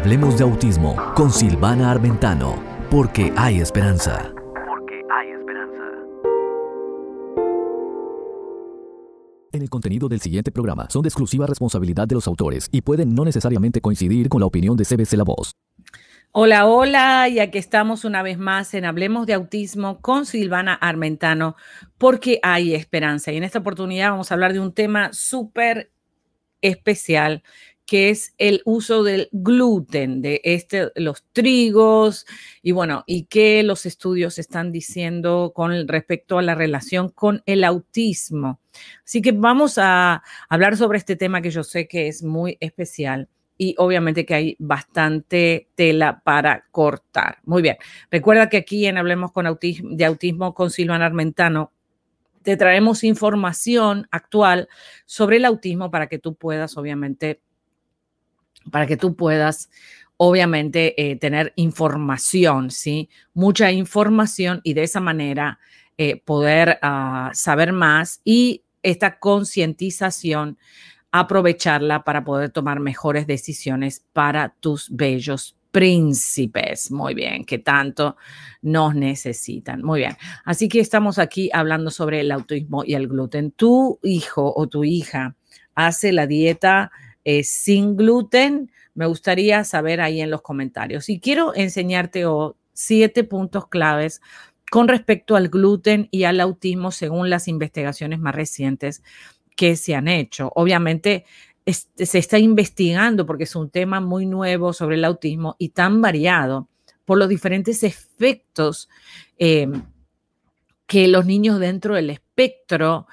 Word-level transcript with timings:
Hablemos 0.00 0.38
de 0.38 0.44
autismo 0.44 0.96
con 1.14 1.30
Silvana 1.30 1.90
Armentano, 1.90 2.58
porque 2.90 3.34
hay 3.36 3.60
esperanza. 3.60 4.32
Porque 4.66 5.02
hay 5.12 5.28
esperanza. 5.28 5.82
En 9.52 9.60
el 9.60 9.68
contenido 9.68 10.08
del 10.08 10.22
siguiente 10.22 10.50
programa 10.50 10.88
son 10.88 11.02
de 11.02 11.08
exclusiva 11.08 11.46
responsabilidad 11.46 12.08
de 12.08 12.14
los 12.14 12.26
autores 12.26 12.70
y 12.72 12.80
pueden 12.80 13.14
no 13.14 13.26
necesariamente 13.26 13.82
coincidir 13.82 14.30
con 14.30 14.40
la 14.40 14.46
opinión 14.46 14.74
de 14.74 14.86
CBC 14.86 15.18
La 15.18 15.24
Voz. 15.24 15.52
Hola, 16.32 16.64
hola, 16.64 17.28
y 17.28 17.38
aquí 17.38 17.58
estamos 17.58 18.06
una 18.06 18.22
vez 18.22 18.38
más 18.38 18.72
en 18.72 18.86
Hablemos 18.86 19.26
de 19.26 19.34
Autismo 19.34 20.00
con 20.00 20.24
Silvana 20.24 20.72
Armentano, 20.72 21.56
porque 21.98 22.40
hay 22.42 22.74
esperanza. 22.74 23.32
Y 23.32 23.36
en 23.36 23.44
esta 23.44 23.58
oportunidad 23.58 24.12
vamos 24.12 24.30
a 24.30 24.34
hablar 24.34 24.54
de 24.54 24.60
un 24.60 24.72
tema 24.72 25.12
súper 25.12 25.90
especial 26.62 27.42
que 27.90 28.08
es 28.10 28.34
el 28.38 28.62
uso 28.66 29.02
del 29.02 29.28
gluten, 29.32 30.22
de 30.22 30.40
este, 30.44 30.92
los 30.94 31.24
trigos, 31.32 32.24
y 32.62 32.70
bueno, 32.70 33.02
y 33.04 33.24
qué 33.24 33.64
los 33.64 33.84
estudios 33.84 34.38
están 34.38 34.70
diciendo 34.70 35.50
con 35.52 35.88
respecto 35.88 36.38
a 36.38 36.42
la 36.42 36.54
relación 36.54 37.08
con 37.08 37.42
el 37.46 37.64
autismo. 37.64 38.60
Así 39.04 39.20
que 39.20 39.32
vamos 39.32 39.76
a 39.76 40.22
hablar 40.48 40.76
sobre 40.76 40.98
este 40.98 41.16
tema 41.16 41.42
que 41.42 41.50
yo 41.50 41.64
sé 41.64 41.88
que 41.88 42.06
es 42.06 42.22
muy 42.22 42.56
especial 42.60 43.28
y 43.58 43.74
obviamente 43.76 44.24
que 44.24 44.34
hay 44.34 44.56
bastante 44.60 45.66
tela 45.74 46.22
para 46.22 46.66
cortar. 46.70 47.38
Muy 47.42 47.60
bien, 47.60 47.76
recuerda 48.08 48.48
que 48.48 48.58
aquí 48.58 48.86
en 48.86 48.98
Hablemos 48.98 49.32
con 49.32 49.48
autismo, 49.48 49.90
de 49.90 50.04
Autismo 50.04 50.54
con 50.54 50.70
Silvana 50.70 51.06
Armentano 51.06 51.72
te 52.44 52.56
traemos 52.56 53.02
información 53.02 54.06
actual 54.12 54.68
sobre 55.06 55.38
el 55.38 55.44
autismo 55.44 55.90
para 55.90 56.06
que 56.06 56.20
tú 56.20 56.36
puedas 56.36 56.76
obviamente 56.76 57.42
para 58.70 58.86
que 58.86 58.96
tú 58.96 59.16
puedas, 59.16 59.70
obviamente, 60.16 60.94
eh, 61.00 61.16
tener 61.16 61.52
información, 61.56 62.70
¿sí? 62.70 63.08
Mucha 63.34 63.72
información 63.72 64.60
y 64.64 64.74
de 64.74 64.82
esa 64.82 65.00
manera 65.00 65.58
eh, 65.98 66.20
poder 66.24 66.78
ah, 66.82 67.30
saber 67.34 67.72
más 67.72 68.20
y 68.24 68.62
esta 68.82 69.18
concientización 69.18 70.58
aprovecharla 71.12 72.04
para 72.04 72.24
poder 72.24 72.50
tomar 72.50 72.80
mejores 72.80 73.26
decisiones 73.26 74.04
para 74.12 74.54
tus 74.60 74.88
bellos 74.90 75.56
príncipes. 75.70 76.90
Muy 76.90 77.14
bien, 77.14 77.44
que 77.44 77.58
tanto 77.58 78.16
nos 78.62 78.94
necesitan. 78.94 79.82
Muy 79.82 80.00
bien. 80.00 80.16
Así 80.44 80.68
que 80.68 80.80
estamos 80.80 81.18
aquí 81.18 81.50
hablando 81.52 81.90
sobre 81.90 82.20
el 82.20 82.32
autismo 82.32 82.84
y 82.84 82.94
el 82.94 83.08
gluten. 83.08 83.52
Tu 83.52 83.98
hijo 84.02 84.52
o 84.54 84.68
tu 84.68 84.84
hija 84.84 85.36
hace 85.74 86.12
la 86.12 86.26
dieta 86.26 86.90
eh, 87.24 87.44
sin 87.44 87.96
gluten? 87.96 88.70
Me 88.94 89.06
gustaría 89.06 89.64
saber 89.64 90.00
ahí 90.00 90.20
en 90.20 90.30
los 90.30 90.42
comentarios. 90.42 91.08
Y 91.08 91.20
quiero 91.20 91.54
enseñarte 91.54 92.24
siete 92.72 93.24
puntos 93.24 93.68
claves 93.68 94.20
con 94.70 94.88
respecto 94.88 95.36
al 95.36 95.48
gluten 95.48 96.08
y 96.10 96.24
al 96.24 96.40
autismo 96.40 96.92
según 96.92 97.28
las 97.28 97.48
investigaciones 97.48 98.20
más 98.20 98.34
recientes 98.34 99.02
que 99.56 99.76
se 99.76 99.94
han 99.94 100.08
hecho. 100.08 100.52
Obviamente 100.54 101.24
se 101.66 102.18
está 102.18 102.38
investigando 102.38 103.26
porque 103.26 103.44
es 103.44 103.54
un 103.54 103.70
tema 103.70 104.00
muy 104.00 104.26
nuevo 104.26 104.72
sobre 104.72 104.96
el 104.96 105.04
autismo 105.04 105.56
y 105.58 105.70
tan 105.70 106.00
variado 106.00 106.68
por 107.04 107.18
los 107.18 107.28
diferentes 107.28 107.82
efectos 107.82 108.88
eh, 109.38 109.68
que 110.86 111.08
los 111.08 111.26
niños 111.26 111.60
dentro 111.60 111.94
del 111.94 112.10
espectro 112.10 113.06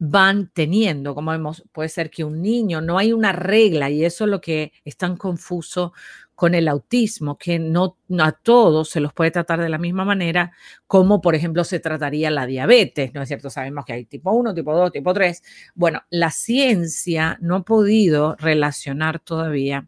van 0.00 0.50
teniendo, 0.54 1.14
como 1.14 1.30
vemos, 1.30 1.62
puede 1.72 1.90
ser 1.90 2.10
que 2.10 2.24
un 2.24 2.40
niño, 2.40 2.80
no 2.80 2.96
hay 2.98 3.12
una 3.12 3.32
regla 3.32 3.90
y 3.90 4.04
eso 4.04 4.24
es 4.24 4.30
lo 4.30 4.40
que 4.40 4.72
es 4.84 4.96
tan 4.96 5.16
confuso 5.16 5.92
con 6.34 6.54
el 6.54 6.68
autismo, 6.68 7.36
que 7.36 7.58
no, 7.58 7.98
a 8.18 8.32
todos 8.32 8.88
se 8.88 9.00
los 9.00 9.12
puede 9.12 9.30
tratar 9.30 9.60
de 9.60 9.68
la 9.68 9.76
misma 9.76 10.06
manera 10.06 10.52
como, 10.86 11.20
por 11.20 11.34
ejemplo, 11.34 11.64
se 11.64 11.80
trataría 11.80 12.30
la 12.30 12.46
diabetes, 12.46 13.12
¿no 13.12 13.20
es 13.20 13.28
cierto? 13.28 13.50
Sabemos 13.50 13.84
que 13.84 13.92
hay 13.92 14.06
tipo 14.06 14.32
1, 14.32 14.54
tipo 14.54 14.74
2, 14.74 14.90
tipo 14.90 15.12
3. 15.12 15.42
Bueno, 15.74 16.00
la 16.08 16.30
ciencia 16.30 17.36
no 17.42 17.56
ha 17.56 17.62
podido 17.62 18.36
relacionar 18.36 19.20
todavía 19.20 19.86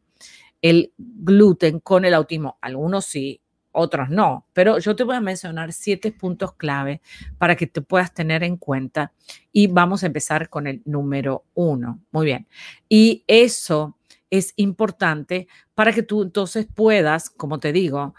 el 0.62 0.92
gluten 0.98 1.80
con 1.80 2.04
el 2.04 2.14
autismo. 2.14 2.58
Algunos 2.62 3.06
sí, 3.06 3.41
otros 3.72 4.10
no, 4.10 4.46
pero 4.52 4.78
yo 4.78 4.94
te 4.94 5.04
voy 5.04 5.16
a 5.16 5.20
mencionar 5.20 5.72
siete 5.72 6.12
puntos 6.12 6.54
clave 6.54 7.00
para 7.38 7.56
que 7.56 7.66
te 7.66 7.80
puedas 7.80 8.12
tener 8.14 8.42
en 8.42 8.56
cuenta 8.56 9.12
y 9.50 9.66
vamos 9.66 10.02
a 10.02 10.06
empezar 10.06 10.48
con 10.48 10.66
el 10.66 10.82
número 10.84 11.44
uno. 11.54 12.00
Muy 12.12 12.26
bien. 12.26 12.46
Y 12.88 13.24
eso 13.26 13.96
es 14.30 14.52
importante 14.56 15.48
para 15.74 15.92
que 15.92 16.02
tú 16.02 16.22
entonces 16.22 16.66
puedas, 16.72 17.30
como 17.30 17.58
te 17.60 17.72
digo, 17.72 18.14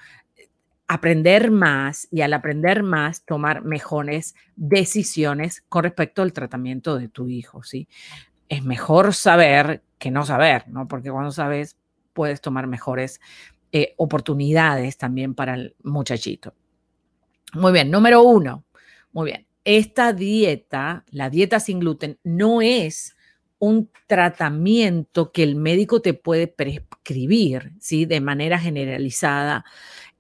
aprender 0.88 1.50
más 1.50 2.08
y 2.12 2.22
al 2.22 2.34
aprender 2.34 2.84
más 2.84 3.24
tomar 3.24 3.64
mejores 3.64 4.35
decisiones 4.56 5.64
con 5.70 5.84
respecto 5.84 6.22
al 6.22 6.34
tratamiento 6.34 6.97
de 6.97 7.08
tu 7.08 7.30
hijo, 7.30 7.64
¿sí? 7.64 7.88
Es 8.50 8.64
mejor 8.64 9.14
saber 9.14 9.81
que 9.97 10.12
no 10.12 10.25
saber, 10.25 10.68
¿no? 10.68 10.88
Porque 10.88 11.09
cuando 11.09 11.31
sabes 11.31 11.78
puedes 12.14 12.41
tomar 12.41 12.68
mejores 12.68 13.20
eh, 13.75 13.95
oportunidades 13.97 14.97
también 14.97 15.34
para 15.34 15.56
el 15.56 15.75
muchachito. 15.84 16.53
Muy 17.53 17.72
bien, 17.72 17.89
número 17.89 18.22
uno. 18.22 18.63
Muy 19.11 19.31
bien, 19.31 19.47
esta 19.66 20.13
dieta, 20.13 21.03
la 21.09 21.29
dieta 21.29 21.59
sin 21.59 21.79
gluten, 21.79 22.19
no 22.23 22.61
es 22.61 23.16
un 23.57 23.89
tratamiento 24.07 25.31
que 25.31 25.41
el 25.41 25.56
médico 25.56 26.01
te 26.01 26.13
puede 26.13 26.47
prescribir, 26.47 27.72
¿sí? 27.79 28.06
De 28.06 28.22
manera 28.22 28.59
generalizada 28.59 29.66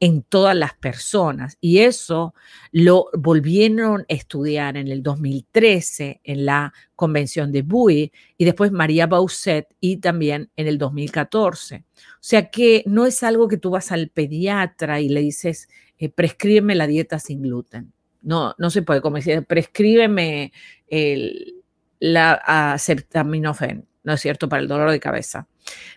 en 0.03 0.21
todas 0.21 0.53
las 0.53 0.73
personas. 0.73 1.57
Y 1.61 1.79
eso 1.79 2.35
lo 2.73 3.07
volvieron 3.13 4.01
a 4.01 4.05
estudiar 4.09 4.75
en 4.75 4.89
el 4.89 5.01
2013 5.01 6.19
en 6.25 6.45
la 6.45 6.73
convención 6.97 7.53
de 7.53 7.61
Bui 7.61 8.11
y 8.37 8.43
después 8.43 8.73
María 8.73 9.07
Bausset 9.07 9.73
y 9.79 9.97
también 9.97 10.49
en 10.57 10.67
el 10.67 10.77
2014. 10.77 11.85
O 11.85 12.17
sea 12.19 12.49
que 12.49 12.83
no 12.85 13.05
es 13.05 13.23
algo 13.23 13.47
que 13.47 13.55
tú 13.55 13.69
vas 13.69 13.93
al 13.93 14.09
pediatra 14.09 14.99
y 14.99 15.07
le 15.07 15.21
dices, 15.21 15.69
eh, 15.97 16.09
prescríbeme 16.09 16.75
la 16.75 16.85
dieta 16.85 17.17
sin 17.17 17.41
gluten. 17.41 17.93
No, 18.21 18.55
no 18.57 18.69
se 18.71 18.81
puede, 18.81 18.99
como 18.99 19.15
decir, 19.15 19.45
prescríbeme 19.45 20.51
el, 20.87 21.63
la 22.01 22.33
acetaminofén, 22.73 23.87
¿no 24.03 24.13
es 24.13 24.21
cierto?, 24.21 24.49
para 24.49 24.61
el 24.61 24.67
dolor 24.67 24.91
de 24.91 24.99
cabeza 24.99 25.47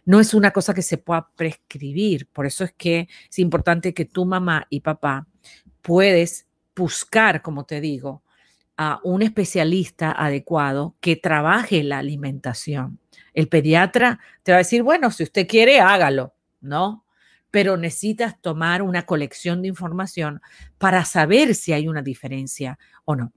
no 0.04 0.20
es 0.20 0.34
una 0.34 0.50
cosa 0.52 0.74
que 0.74 0.82
se 0.82 0.98
pueda 0.98 1.28
prescribir. 1.36 2.28
Por 2.28 2.46
eso 2.46 2.64
es 2.64 2.72
que 2.72 3.08
es 3.30 3.38
importante 3.38 3.94
que 3.94 4.04
tu 4.04 4.24
mamá 4.24 4.66
y 4.70 4.80
papá 4.80 5.26
puedes 5.82 6.46
buscar, 6.74 7.42
como 7.42 7.64
te 7.64 7.80
digo, 7.80 8.22
a 8.76 9.00
un 9.04 9.22
especialista 9.22 10.12
adecuado 10.12 10.96
que 11.00 11.16
trabaje 11.16 11.82
la 11.82 11.98
alimentación. 11.98 13.00
El 13.32 13.48
pediatra 13.48 14.20
te 14.42 14.52
va 14.52 14.56
a 14.56 14.58
decir, 14.58 14.82
bueno, 14.82 15.10
si 15.10 15.22
usted 15.22 15.46
quiere, 15.46 15.80
hágalo, 15.80 16.34
¿no? 16.60 17.04
Pero 17.50 17.76
necesitas 17.76 18.40
tomar 18.40 18.82
una 18.82 19.06
colección 19.06 19.62
de 19.62 19.68
información 19.68 20.42
para 20.78 21.04
saber 21.04 21.54
si 21.54 21.72
hay 21.72 21.88
una 21.88 22.02
diferencia 22.02 22.78
o 23.04 23.16
no. 23.16 23.32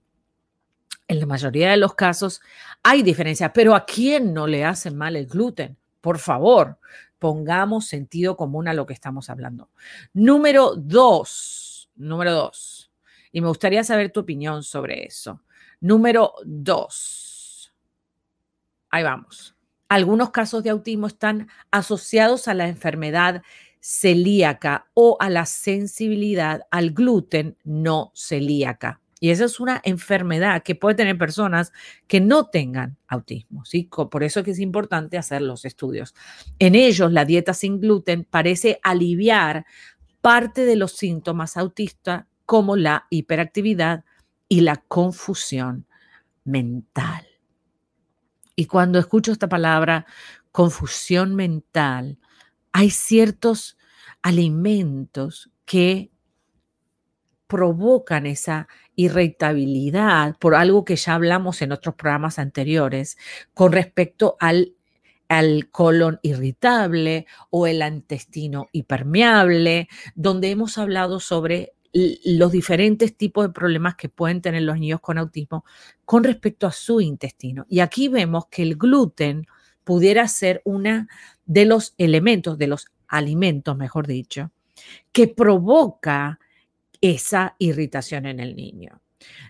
En 1.10 1.20
la 1.20 1.26
mayoría 1.26 1.72
de 1.72 1.78
los 1.78 1.96
casos 1.96 2.40
hay 2.84 3.02
diferencia, 3.02 3.52
pero 3.52 3.74
¿a 3.74 3.84
quién 3.84 4.32
no 4.32 4.46
le 4.46 4.64
hace 4.64 4.92
mal 4.92 5.16
el 5.16 5.26
gluten? 5.26 5.76
Por 6.02 6.20
favor, 6.20 6.78
pongamos 7.18 7.88
sentido 7.88 8.38
común 8.38 8.68
a 8.68 8.76
lo 8.76 8.86
que 8.86 8.94
estamos 8.94 9.28
hablando. 9.32 9.72
Número 10.14 10.76
dos, 10.76 11.90
número 11.96 12.32
dos, 12.32 12.92
y 13.32 13.42
me 13.42 13.48
gustaría 13.48 13.84
saber 13.84 14.12
tu 14.12 14.20
opinión 14.20 14.62
sobre 14.62 15.04
eso. 15.04 15.42
Número 15.82 16.36
dos, 16.46 17.74
ahí 18.92 19.02
vamos. 19.02 19.56
Algunos 19.88 20.30
casos 20.30 20.64
de 20.64 20.70
autismo 20.70 21.08
están 21.08 21.50
asociados 21.72 22.48
a 22.48 22.54
la 22.54 22.68
enfermedad 22.68 23.42
celíaca 23.82 24.86
o 24.94 25.18
a 25.20 25.32
la 25.32 25.48
sensibilidad 25.48 26.68
al 26.70 26.92
gluten 26.92 27.58
no 27.64 28.12
celíaca. 28.14 29.02
Y 29.20 29.32
esa 29.32 29.46
es 29.46 29.60
una 29.60 29.82
enfermedad 29.84 30.64
que 30.64 30.76
puede 30.76 30.96
tener 30.96 31.18
personas 31.18 31.74
que 32.08 32.22
no 32.22 32.46
tengan 32.46 32.98
autismo, 33.08 33.66
¿sí? 33.66 33.90
Por 33.90 34.24
eso 34.24 34.40
es 34.40 34.46
que 34.46 34.52
es 34.52 34.60
importante 34.60 35.18
hacer 35.18 35.42
los 35.42 35.66
estudios. 35.66 36.16
En 36.58 36.74
ellos, 36.76 37.12
la 37.12 37.26
dieta 37.26 37.54
sin 37.54 37.82
gluten 37.82 38.24
parece 38.24 38.80
aliviar 38.82 39.66
parte 40.22 40.66
de 40.66 40.76
los 40.76 40.94
síntomas 40.94 41.58
autistas 41.58 42.26
como 42.46 42.76
la 42.76 43.08
hiperactividad 43.10 44.06
y 44.48 44.62
la 44.62 44.78
confusión 44.78 45.86
mental. 46.44 47.28
Y 48.56 48.66
cuando 48.66 49.00
escucho 49.00 49.32
esta 49.32 49.48
palabra, 49.48 50.06
confusión 50.52 51.36
mental, 51.36 52.20
hay 52.72 52.90
ciertos 52.90 53.78
alimentos 54.22 55.50
que 55.66 56.12
provocan 57.50 58.28
esa 58.28 58.68
irritabilidad 58.96 60.38
por 60.38 60.54
algo 60.54 60.86
que 60.86 60.96
ya 60.96 61.16
hablamos 61.16 61.62
en 61.64 61.72
otros 61.72 61.96
programas 61.96 62.38
anteriores 62.38 63.18
con 63.54 63.72
respecto 63.74 64.38
al 64.40 64.76
al 65.30 65.70
colon 65.70 66.20
irritable 66.24 67.28
o 67.52 67.68
el 67.68 67.84
intestino 67.88 68.68
hipermeable, 68.72 69.88
donde 70.16 70.50
hemos 70.50 70.80
hablado 70.80 71.20
sobre 71.20 71.74
los 71.94 72.52
diferentes 72.52 73.16
tipos 73.16 73.46
de 73.46 73.54
problemas 73.54 73.96
que 73.96 74.10
pueden 74.10 74.42
tener 74.42 74.64
los 74.64 74.80
niños 74.80 75.02
con 75.02 75.20
autismo 75.20 75.66
con 76.04 76.24
respecto 76.24 76.66
a 76.66 76.72
su 76.72 77.00
intestino. 77.00 77.66
Y 77.70 77.80
aquí 77.80 78.08
vemos 78.08 78.48
que 78.48 78.64
el 78.64 78.76
gluten 78.76 79.46
pudiera 79.84 80.28
ser 80.28 80.62
una 80.66 81.08
de 81.46 81.66
los 81.66 81.94
elementos, 82.00 82.58
de 82.58 82.68
los 82.68 82.88
alimentos, 83.08 83.78
mejor 83.78 84.08
dicho, 84.08 84.52
que 85.12 85.28
provoca 85.28 86.40
esa 87.02 87.56
irritación 87.60 88.26
en 88.26 88.40
el 88.40 88.56
niño. 88.56 89.02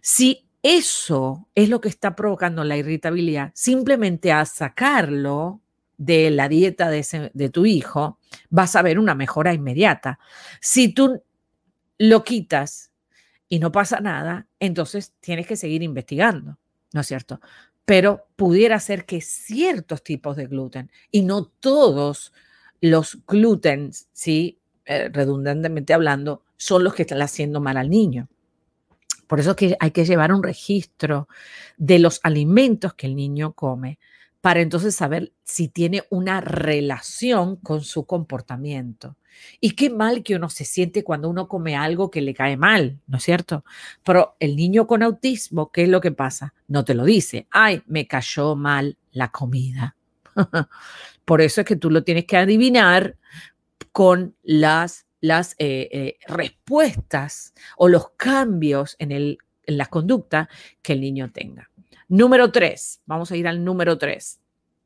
Si 0.02 0.50
eso 0.62 1.48
es 1.56 1.70
lo 1.70 1.80
que 1.80 1.90
está 1.90 2.16
provocando 2.16 2.64
la 2.64 2.78
irritabilidad, 2.78 3.52
simplemente 3.54 4.32
a 4.32 4.46
sacarlo 4.46 5.62
de 5.98 6.32
la 6.32 6.48
dieta 6.48 6.90
de, 6.90 7.50
tu 7.50 7.66
hijo, 7.66 8.20
vas 8.50 8.76
a 8.76 8.82
ver 8.82 9.00
una 9.00 9.16
mejora 9.16 9.54
inmediata. 9.54 10.20
Si 10.62 10.94
tú 10.94 11.22
lo 11.98 12.24
quitas 12.24 12.92
y 13.50 13.60
no 13.60 13.72
pasa 13.72 14.00
nada, 14.00 14.48
entonces 14.60 15.14
tienes 15.20 15.48
que 15.48 15.58
seguir 15.58 15.84
investigando, 15.84 16.58
¿no 16.94 17.02
es 17.02 17.08
cierto? 17.08 17.42
Pero 17.84 18.28
pudiera 18.36 18.80
ser 18.80 19.06
que 19.06 19.22
ciertos 19.22 20.04
tipos 20.04 20.38
de 20.38 20.48
gluten 20.48 20.92
y 21.12 21.24
no 21.24 21.46
todos 21.46 22.34
los 22.82 23.20
gluten, 23.28 23.92
sí, 24.14 24.60
eh, 24.86 25.10
redundantemente 25.10 25.94
hablando, 25.94 26.44
son 26.60 26.84
los 26.84 26.94
que 26.94 27.04
están 27.04 27.22
haciendo 27.22 27.62
mal 27.62 27.78
al 27.78 27.90
niño. 27.90 28.28
Por 29.26 29.40
eso 29.40 29.56
que 29.56 29.78
hay 29.80 29.92
que 29.92 30.06
llevar 30.06 30.34
un 30.34 30.44
registro 30.44 31.28
de 31.78 32.00
los 32.00 32.20
alimentos 32.22 32.94
que 32.94 33.08
el 33.08 33.16
niño 33.16 33.54
come 33.54 33.98
para 34.42 34.62
entonces 34.62 34.96
saber 34.96 35.32
si 35.44 35.68
tiene 35.68 36.04
una 36.10 36.42
relación 36.42 37.56
con 37.56 37.82
su 37.82 38.06
comportamiento. 38.06 39.16
Y 39.62 39.72
qué 39.72 39.90
mal 39.90 40.22
que 40.24 40.36
uno 40.36 40.50
se 40.50 40.66
siente 40.66 41.04
cuando 41.04 41.30
uno 41.30 41.48
come 41.48 41.78
algo 41.78 42.12
que 42.12 42.22
le 42.22 42.34
cae 42.34 42.58
mal, 42.58 43.00
¿no 43.08 43.18
es 43.18 43.24
cierto? 43.24 43.64
Pero 44.04 44.36
el 44.40 44.56
niño 44.56 44.86
con 44.88 45.02
autismo, 45.02 45.72
¿qué 45.72 45.84
es 45.84 45.90
lo 45.90 46.02
que 46.02 46.12
pasa? 46.12 46.54
No 46.68 46.84
te 46.84 46.94
lo 46.94 47.06
dice. 47.06 47.48
Ay, 47.52 47.82
me 47.86 48.08
cayó 48.08 48.56
mal 48.56 48.98
la 49.12 49.32
comida. 49.32 49.96
Por 51.26 51.42
eso 51.42 51.62
es 51.62 51.68
que 51.68 51.76
tú 51.78 51.90
lo 51.90 52.04
tienes 52.04 52.26
que 52.26 52.38
adivinar 52.38 53.16
con 53.92 54.36
las, 54.44 55.06
las 55.22 55.56
eh, 55.60 55.90
eh, 55.92 56.18
respuestas 56.28 57.54
o 57.78 57.88
los 57.88 58.12
cambios 58.12 58.96
en, 59.00 59.12
el, 59.12 59.38
en 59.66 59.78
la 59.78 59.86
conducta 59.86 60.50
que 60.82 60.94
el 60.94 61.02
niño 61.02 61.32
tenga. 61.32 61.70
Número 62.08 62.52
tres, 62.52 63.02
vamos 63.06 63.32
a 63.32 63.38
ir 63.38 63.48
al 63.48 63.64
número 63.64 63.98
tres. 63.98 64.40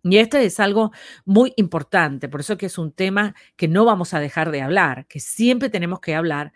Y 0.03 0.17
este 0.17 0.43
es 0.43 0.59
algo 0.59 0.91
muy 1.23 1.53
importante, 1.55 2.27
por 2.27 2.41
eso 2.41 2.57
que 2.57 2.65
es 2.65 2.77
un 2.77 2.91
tema 2.91 3.35
que 3.55 3.69
no 3.69 3.85
vamos 3.85 4.13
a 4.13 4.19
dejar 4.19 4.51
de 4.51 4.61
hablar, 4.61 5.07
que 5.07 5.21
siempre 5.21 5.69
tenemos 5.69 6.01
que 6.01 6.13
hablar 6.13 6.51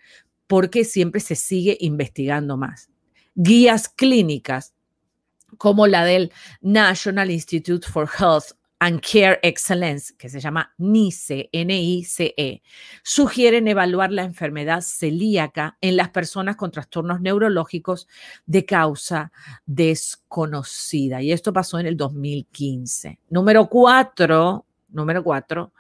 porque 0.47 0.83
siempre 0.83 1.21
se 1.21 1.35
sigue 1.35 1.77
investigando 1.80 2.57
más. 2.57 2.89
Guías 3.35 3.88
clínicas 3.88 4.73
como 5.57 5.88
la 5.88 6.03
del 6.03 6.33
National 6.62 7.31
Institute 7.31 7.88
for 7.88 8.09
Health 8.19 8.57
and 8.79 9.01
Care 9.01 9.39
Excellence, 9.41 10.13
que 10.18 10.29
se 10.29 10.39
llama 10.39 10.74
NICE, 10.77 11.50
N-I-C-E, 11.51 12.62
sugieren 13.03 13.68
evaluar 13.68 14.12
la 14.12 14.24
enfermedad 14.24 14.81
celíaca 14.81 15.77
en 15.81 15.97
las 15.97 16.09
personas 16.09 16.56
con 16.56 16.71
trastornos 16.71 17.21
neurológicos 17.21 18.07
de 18.45 18.65
causa 18.65 19.31
desconocida. 19.65 21.21
Y 21.21 21.31
esto 21.31 21.51
pasó 21.53 21.79
en 21.79 21.88
el 21.88 21.97
2015. 21.97 23.19
Número 23.29 23.68
cuatro, 23.68 24.65
número 24.89 25.23
cuatro, 25.23 25.73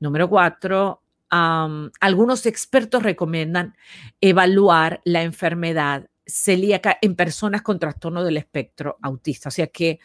número 0.00 0.28
cuatro, 0.28 1.02
algunos 1.28 2.46
expertos 2.46 3.02
recomiendan 3.02 3.76
evaluar 4.20 5.00
la 5.04 5.22
enfermedad 5.22 6.08
celíaca 6.26 6.98
en 7.02 7.14
personas 7.14 7.62
con 7.62 7.78
trastorno 7.78 8.24
del 8.24 8.36
espectro 8.36 8.98
autista. 9.02 9.48
O 9.48 9.52
sea 9.52 9.68
que 9.68 10.00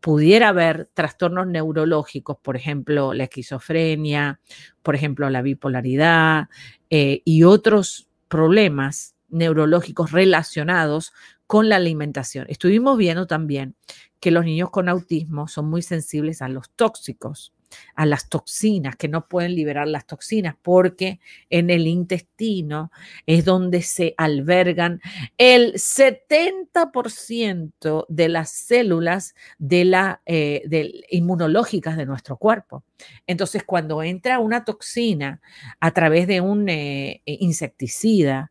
pudiera 0.00 0.48
haber 0.48 0.88
trastornos 0.94 1.46
neurológicos, 1.46 2.36
por 2.38 2.56
ejemplo, 2.56 3.12
la 3.12 3.24
esquizofrenia, 3.24 4.40
por 4.82 4.94
ejemplo, 4.94 5.28
la 5.30 5.42
bipolaridad 5.42 6.48
eh, 6.90 7.22
y 7.24 7.42
otros 7.42 8.08
problemas 8.28 9.14
neurológicos 9.28 10.12
relacionados 10.12 11.12
con 11.46 11.68
la 11.68 11.76
alimentación. 11.76 12.46
Estuvimos 12.48 12.96
viendo 12.96 13.26
también 13.26 13.74
que 14.20 14.30
los 14.30 14.44
niños 14.44 14.70
con 14.70 14.88
autismo 14.88 15.48
son 15.48 15.68
muy 15.68 15.82
sensibles 15.82 16.42
a 16.42 16.48
los 16.48 16.70
tóxicos 16.70 17.52
a 17.94 18.06
las 18.06 18.28
toxinas, 18.28 18.96
que 18.96 19.08
no 19.08 19.28
pueden 19.28 19.54
liberar 19.54 19.86
las 19.88 20.06
toxinas, 20.06 20.56
porque 20.60 21.20
en 21.48 21.70
el 21.70 21.86
intestino 21.86 22.90
es 23.26 23.44
donde 23.44 23.82
se 23.82 24.14
albergan 24.16 25.00
el 25.38 25.74
70% 25.74 28.06
de 28.08 28.28
las 28.28 28.50
células 28.50 29.36
de 29.58 29.84
la, 29.84 30.22
eh, 30.26 30.62
inmunológicas 31.10 31.96
de 31.96 32.06
nuestro 32.06 32.36
cuerpo. 32.36 32.82
Entonces, 33.26 33.64
cuando 33.64 34.02
entra 34.02 34.38
una 34.38 34.64
toxina 34.64 35.40
a 35.80 35.90
través 35.92 36.26
de 36.26 36.40
un 36.40 36.68
eh, 36.68 37.22
insecticida, 37.24 38.50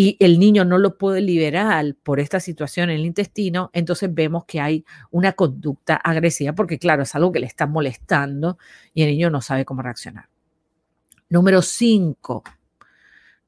y 0.00 0.16
el 0.20 0.38
niño 0.38 0.64
no 0.64 0.78
lo 0.78 0.96
puede 0.96 1.20
liberar 1.20 1.96
por 2.04 2.20
esta 2.20 2.38
situación 2.38 2.88
en 2.88 3.00
el 3.00 3.04
intestino, 3.04 3.68
entonces 3.72 4.14
vemos 4.14 4.44
que 4.44 4.60
hay 4.60 4.84
una 5.10 5.32
conducta 5.32 5.96
agresiva 5.96 6.52
porque 6.52 6.78
claro, 6.78 7.02
es 7.02 7.16
algo 7.16 7.32
que 7.32 7.40
le 7.40 7.46
está 7.46 7.66
molestando 7.66 8.58
y 8.94 9.02
el 9.02 9.08
niño 9.08 9.28
no 9.28 9.40
sabe 9.40 9.64
cómo 9.64 9.82
reaccionar. 9.82 10.28
Número 11.28 11.62
5. 11.62 12.44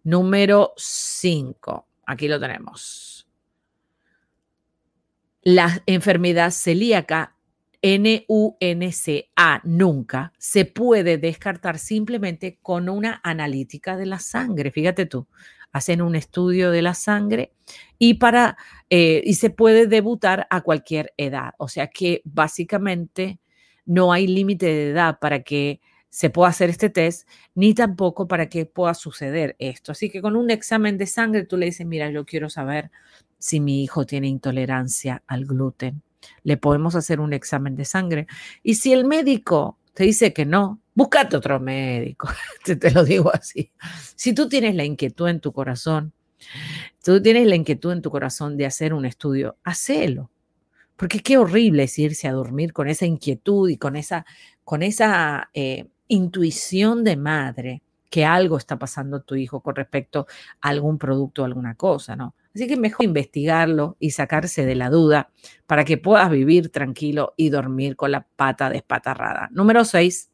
Número 0.02 0.72
5. 0.76 1.86
Aquí 2.06 2.26
lo 2.26 2.40
tenemos. 2.40 3.28
La 5.42 5.84
enfermedad 5.86 6.50
celíaca 6.50 7.36
NUNCA 7.82 9.60
nunca 9.64 10.32
se 10.38 10.64
puede 10.64 11.18
descartar 11.18 11.78
simplemente 11.78 12.58
con 12.62 12.88
una 12.88 13.20
analítica 13.24 13.96
de 13.96 14.06
la 14.06 14.18
sangre. 14.18 14.70
Fíjate 14.70 15.06
tú, 15.06 15.26
hacen 15.72 16.02
un 16.02 16.16
estudio 16.16 16.70
de 16.70 16.82
la 16.82 16.94
sangre 16.94 17.52
y, 17.98 18.14
para, 18.14 18.56
eh, 18.90 19.22
y 19.24 19.34
se 19.34 19.50
puede 19.50 19.86
debutar 19.86 20.46
a 20.50 20.60
cualquier 20.62 21.12
edad. 21.16 21.54
O 21.58 21.68
sea 21.68 21.88
que 21.88 22.22
básicamente 22.24 23.40
no 23.86 24.12
hay 24.12 24.26
límite 24.26 24.66
de 24.66 24.90
edad 24.90 25.18
para 25.20 25.42
que 25.42 25.80
se 26.10 26.28
pueda 26.28 26.50
hacer 26.50 26.70
este 26.70 26.90
test, 26.90 27.28
ni 27.54 27.72
tampoco 27.72 28.26
para 28.26 28.48
que 28.48 28.66
pueda 28.66 28.94
suceder 28.94 29.54
esto. 29.60 29.92
Así 29.92 30.10
que 30.10 30.20
con 30.20 30.36
un 30.36 30.50
examen 30.50 30.98
de 30.98 31.06
sangre 31.06 31.44
tú 31.44 31.56
le 31.56 31.66
dices, 31.66 31.86
mira, 31.86 32.10
yo 32.10 32.24
quiero 32.24 32.50
saber 32.50 32.90
si 33.38 33.60
mi 33.60 33.84
hijo 33.84 34.04
tiene 34.06 34.26
intolerancia 34.26 35.22
al 35.26 35.46
gluten. 35.46 36.02
Le 36.42 36.56
podemos 36.56 36.94
hacer 36.94 37.20
un 37.20 37.32
examen 37.32 37.76
de 37.76 37.84
sangre. 37.84 38.26
Y 38.62 38.76
si 38.76 38.92
el 38.92 39.04
médico 39.04 39.78
te 39.94 40.04
dice 40.04 40.32
que 40.32 40.46
no, 40.46 40.80
búscate 40.94 41.36
otro 41.36 41.60
médico, 41.60 42.28
te, 42.64 42.76
te, 42.76 42.90
lo 42.90 43.04
digo 43.04 43.32
así. 43.32 43.70
Si 44.16 44.34
tú 44.34 44.48
tienes 44.48 44.74
la 44.74 44.84
inquietud 44.84 45.28
en 45.28 45.40
tu 45.40 45.52
corazón, 45.52 46.12
tú 47.04 47.20
tienes 47.22 47.46
la 47.46 47.56
inquietud 47.56 47.92
en 47.92 48.02
tu 48.02 48.10
corazón 48.10 48.56
de 48.56 48.66
hacer 48.66 48.94
un 48.94 49.04
estudio, 49.04 49.56
hacelo. 49.64 50.30
Porque 50.96 51.20
qué 51.20 51.38
horrible 51.38 51.84
es 51.84 51.98
irse 51.98 52.28
a 52.28 52.32
dormir 52.32 52.72
con 52.72 52.88
esa 52.88 53.06
inquietud 53.06 53.70
y 53.70 53.78
con 53.78 53.96
esa, 53.96 54.26
con 54.64 54.82
esa 54.82 55.48
eh, 55.54 55.86
intuición 56.08 57.04
de 57.04 57.16
madre 57.16 57.82
que 58.10 58.26
algo 58.26 58.58
está 58.58 58.78
pasando 58.78 59.18
a 59.18 59.22
tu 59.22 59.36
hijo 59.36 59.60
con 59.60 59.76
respecto 59.76 60.26
a 60.60 60.68
algún 60.68 60.98
producto 60.98 61.42
o 61.42 61.44
alguna 61.46 61.74
cosa, 61.76 62.16
¿no? 62.16 62.34
Así 62.54 62.66
que 62.66 62.76
mejor 62.76 63.04
investigarlo 63.04 63.96
y 64.00 64.10
sacarse 64.10 64.64
de 64.64 64.74
la 64.74 64.90
duda 64.90 65.30
para 65.66 65.84
que 65.84 65.98
puedas 65.98 66.30
vivir 66.30 66.70
tranquilo 66.70 67.34
y 67.36 67.50
dormir 67.50 67.96
con 67.96 68.10
la 68.10 68.26
pata 68.26 68.70
despatarrada. 68.70 69.48
Número 69.52 69.84
6. 69.84 70.30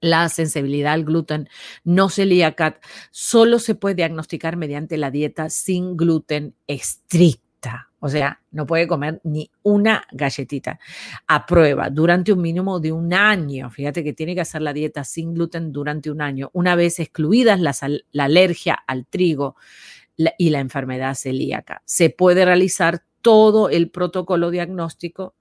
La 0.00 0.30
sensibilidad 0.30 0.94
al 0.94 1.04
gluten 1.04 1.48
no 1.84 2.08
celíaca 2.08 2.80
solo 3.10 3.58
se 3.58 3.74
puede 3.74 3.96
diagnosticar 3.96 4.56
mediante 4.56 4.96
la 4.96 5.10
dieta 5.10 5.50
sin 5.50 5.94
gluten 5.96 6.54
estricta. 6.66 7.90
O 8.02 8.08
sea, 8.08 8.40
no 8.50 8.64
puede 8.64 8.88
comer 8.88 9.20
ni 9.24 9.50
una 9.62 10.04
galletita. 10.10 10.80
A 11.26 11.44
prueba, 11.44 11.90
durante 11.90 12.32
un 12.32 12.40
mínimo 12.40 12.80
de 12.80 12.92
un 12.92 13.12
año. 13.12 13.68
Fíjate 13.70 14.02
que 14.02 14.14
tiene 14.14 14.34
que 14.34 14.40
hacer 14.40 14.62
la 14.62 14.72
dieta 14.72 15.04
sin 15.04 15.34
gluten 15.34 15.70
durante 15.70 16.10
un 16.10 16.22
año. 16.22 16.48
Una 16.54 16.74
vez 16.76 16.98
excluidas 16.98 17.60
la, 17.60 17.76
la 18.12 18.24
alergia 18.24 18.78
al 18.86 19.04
trigo, 19.04 19.56
y 20.38 20.50
la 20.50 20.60
enfermedad 20.60 21.14
celíaca. 21.14 21.82
Se 21.84 22.10
puede 22.10 22.44
realizar 22.44 23.02
todo 23.22 23.68
el 23.68 23.90
protocolo 23.90 24.50
diagnóstico 24.50 25.34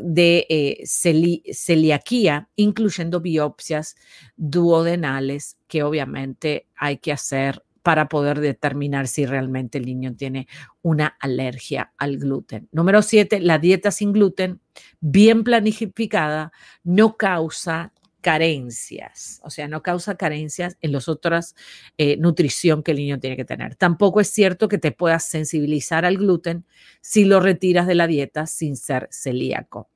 de 0.00 0.46
eh, 0.48 0.84
celiaquía, 0.86 2.48
incluyendo 2.56 3.20
biopsias 3.20 3.96
duodenales 4.36 5.58
que 5.66 5.82
obviamente 5.82 6.66
hay 6.76 6.98
que 6.98 7.12
hacer 7.12 7.64
para 7.82 8.08
poder 8.08 8.40
determinar 8.40 9.08
si 9.08 9.24
realmente 9.24 9.78
el 9.78 9.86
niño 9.86 10.14
tiene 10.14 10.46
una 10.82 11.16
alergia 11.20 11.92
al 11.96 12.18
gluten. 12.18 12.68
Número 12.70 13.00
siete, 13.02 13.40
la 13.40 13.58
dieta 13.58 13.90
sin 13.90 14.12
gluten, 14.12 14.60
bien 15.00 15.42
planificada, 15.42 16.52
no 16.84 17.16
causa 17.16 17.92
carencias, 18.20 19.40
o 19.44 19.50
sea, 19.50 19.68
no 19.68 19.82
causa 19.82 20.16
carencias 20.16 20.76
en 20.80 20.92
las 20.92 21.08
otras 21.08 21.54
eh, 21.98 22.16
nutrición 22.16 22.82
que 22.82 22.90
el 22.90 22.98
niño 22.98 23.20
tiene 23.20 23.36
que 23.36 23.44
tener. 23.44 23.76
Tampoco 23.76 24.20
es 24.20 24.28
cierto 24.28 24.68
que 24.68 24.78
te 24.78 24.92
puedas 24.92 25.28
sensibilizar 25.28 26.04
al 26.04 26.16
gluten 26.16 26.64
si 27.00 27.24
lo 27.24 27.40
retiras 27.40 27.86
de 27.86 27.94
la 27.94 28.06
dieta 28.06 28.46
sin 28.46 28.76
ser 28.76 29.08
celíaco. 29.10 29.88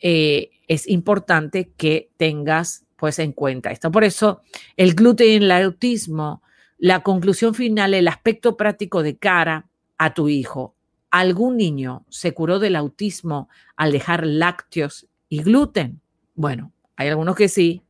Eh, 0.00 0.50
es 0.68 0.88
importante 0.88 1.72
que 1.76 2.10
tengas 2.16 2.86
pues 2.96 3.18
en 3.18 3.32
cuenta 3.32 3.70
esto. 3.70 3.90
Por 3.90 4.04
eso 4.04 4.42
el 4.76 4.94
gluten 4.94 5.28
y 5.28 5.34
el 5.36 5.50
autismo 5.50 6.42
la 6.80 7.02
conclusión 7.02 7.54
final, 7.54 7.92
el 7.92 8.08
aspecto 8.08 8.56
práctico 8.56 9.02
de 9.02 9.18
cara 9.18 9.68
a 9.98 10.14
tu 10.14 10.30
hijo. 10.30 10.74
¿Algún 11.10 11.58
niño 11.58 12.06
se 12.08 12.32
curó 12.32 12.58
del 12.58 12.74
autismo 12.74 13.50
al 13.76 13.92
dejar 13.92 14.26
lácteos 14.26 15.06
y 15.28 15.42
gluten? 15.42 16.00
Bueno, 16.34 16.72
hay 17.00 17.08
algunos 17.08 17.34
que 17.34 17.48
sí 17.48 17.82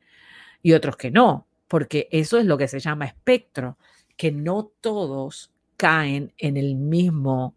y 0.62 0.72
otros 0.72 0.96
que 0.96 1.10
no, 1.10 1.48
porque 1.66 2.08
eso 2.12 2.38
es 2.38 2.46
lo 2.46 2.56
que 2.56 2.68
se 2.68 2.78
llama 2.78 3.06
espectro, 3.06 3.76
que 4.16 4.30
no 4.30 4.70
todos 4.80 5.50
caen 5.76 6.32
en 6.38 6.56
el 6.56 6.76
mismo 6.76 7.56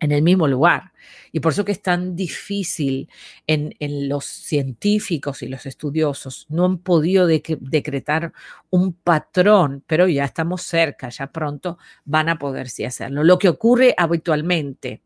en 0.00 0.12
el 0.12 0.22
mismo 0.22 0.46
lugar. 0.46 0.92
Y 1.32 1.40
por 1.40 1.52
eso 1.52 1.64
que 1.64 1.72
es 1.72 1.82
tan 1.82 2.14
difícil 2.14 3.08
en, 3.48 3.74
los 4.08 4.24
científicos 4.24 5.42
y 5.42 5.48
los 5.48 5.66
estudiosos. 5.66 6.46
No 6.48 6.64
han 6.64 6.78
podido 6.78 7.26
decretar 7.26 8.32
un 8.70 8.92
patrón, 8.92 9.82
pero 9.88 10.06
ya 10.06 10.24
estamos 10.24 10.62
cerca, 10.62 11.08
ya 11.08 11.32
pronto 11.32 11.78
van 12.04 12.28
a 12.28 12.38
poder 12.38 12.68
sí 12.68 12.84
hacerlo. 12.84 13.24
Lo 13.24 13.40
que 13.40 13.48
ocurre 13.48 13.92
habitualmente 13.98 15.02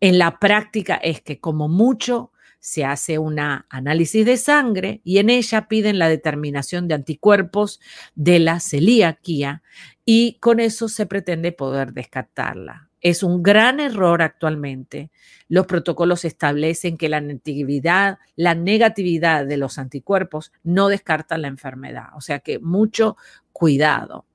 en 0.00 0.18
la 0.18 0.38
práctica 0.38 0.94
es 0.96 1.20
que 1.20 1.40
como 1.40 1.66
mucho 1.66 2.30
se 2.66 2.84
hace 2.84 3.16
una 3.20 3.64
análisis 3.70 4.26
de 4.26 4.36
sangre 4.36 5.00
y 5.04 5.18
en 5.18 5.30
ella 5.30 5.68
piden 5.68 6.00
la 6.00 6.08
determinación 6.08 6.88
de 6.88 6.94
anticuerpos 6.94 7.78
de 8.16 8.40
la 8.40 8.58
celíaca 8.58 9.62
y 10.04 10.38
con 10.40 10.58
eso 10.58 10.88
se 10.88 11.06
pretende 11.06 11.52
poder 11.52 11.92
descartarla. 11.92 12.90
Es 13.00 13.22
un 13.22 13.44
gran 13.44 13.78
error 13.78 14.20
actualmente. 14.20 15.12
Los 15.48 15.66
protocolos 15.66 16.24
establecen 16.24 16.96
que 16.96 17.08
la 17.08 17.20
negatividad, 17.20 18.18
la 18.34 18.56
negatividad 18.56 19.46
de 19.46 19.58
los 19.58 19.78
anticuerpos 19.78 20.50
no 20.64 20.88
descarta 20.88 21.38
la 21.38 21.46
enfermedad. 21.46 22.08
O 22.16 22.20
sea 22.20 22.40
que 22.40 22.58
mucho 22.58 23.16
cuidado. 23.52 24.26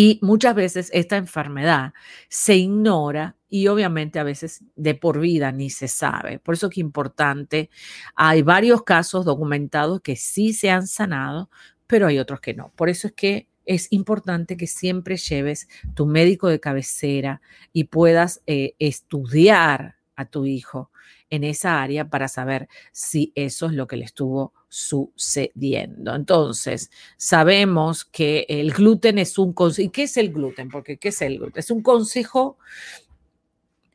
Y 0.00 0.20
muchas 0.22 0.54
veces 0.54 0.90
esta 0.94 1.16
enfermedad 1.16 1.92
se 2.28 2.54
ignora 2.54 3.34
y 3.48 3.66
obviamente 3.66 4.20
a 4.20 4.22
veces 4.22 4.62
de 4.76 4.94
por 4.94 5.18
vida 5.18 5.50
ni 5.50 5.70
se 5.70 5.88
sabe. 5.88 6.38
Por 6.38 6.54
eso 6.54 6.68
es 6.68 6.78
importante, 6.78 7.68
hay 8.14 8.42
varios 8.42 8.84
casos 8.84 9.24
documentados 9.24 10.00
que 10.00 10.14
sí 10.14 10.52
se 10.52 10.70
han 10.70 10.86
sanado, 10.86 11.50
pero 11.88 12.06
hay 12.06 12.20
otros 12.20 12.38
que 12.38 12.54
no. 12.54 12.72
Por 12.76 12.88
eso 12.88 13.08
es 13.08 13.12
que 13.14 13.48
es 13.66 13.88
importante 13.90 14.56
que 14.56 14.68
siempre 14.68 15.16
lleves 15.16 15.66
tu 15.96 16.06
médico 16.06 16.46
de 16.46 16.60
cabecera 16.60 17.40
y 17.72 17.82
puedas 17.82 18.40
eh, 18.46 18.76
estudiar 18.78 19.96
a 20.14 20.26
tu 20.26 20.46
hijo 20.46 20.92
en 21.30 21.44
esa 21.44 21.82
área 21.82 22.08
para 22.08 22.28
saber 22.28 22.68
si 22.92 23.32
eso 23.34 23.66
es 23.66 23.72
lo 23.72 23.86
que 23.86 23.96
le 23.96 24.04
estuvo 24.04 24.52
sucediendo. 24.68 26.14
Entonces, 26.14 26.90
sabemos 27.16 28.04
que 28.04 28.46
el 28.48 28.72
gluten 28.72 29.18
es 29.18 29.38
un 29.38 29.52
consejo. 29.52 29.86
¿Y 29.86 29.90
qué 29.90 30.02
es 30.04 30.16
el 30.16 30.32
gluten? 30.32 30.68
Porque 30.68 30.98
¿qué 30.98 31.08
es 31.08 31.22
el 31.22 31.38
gluten? 31.38 31.58
Es 31.58 31.70
un 31.70 31.82
consejo, 31.82 32.58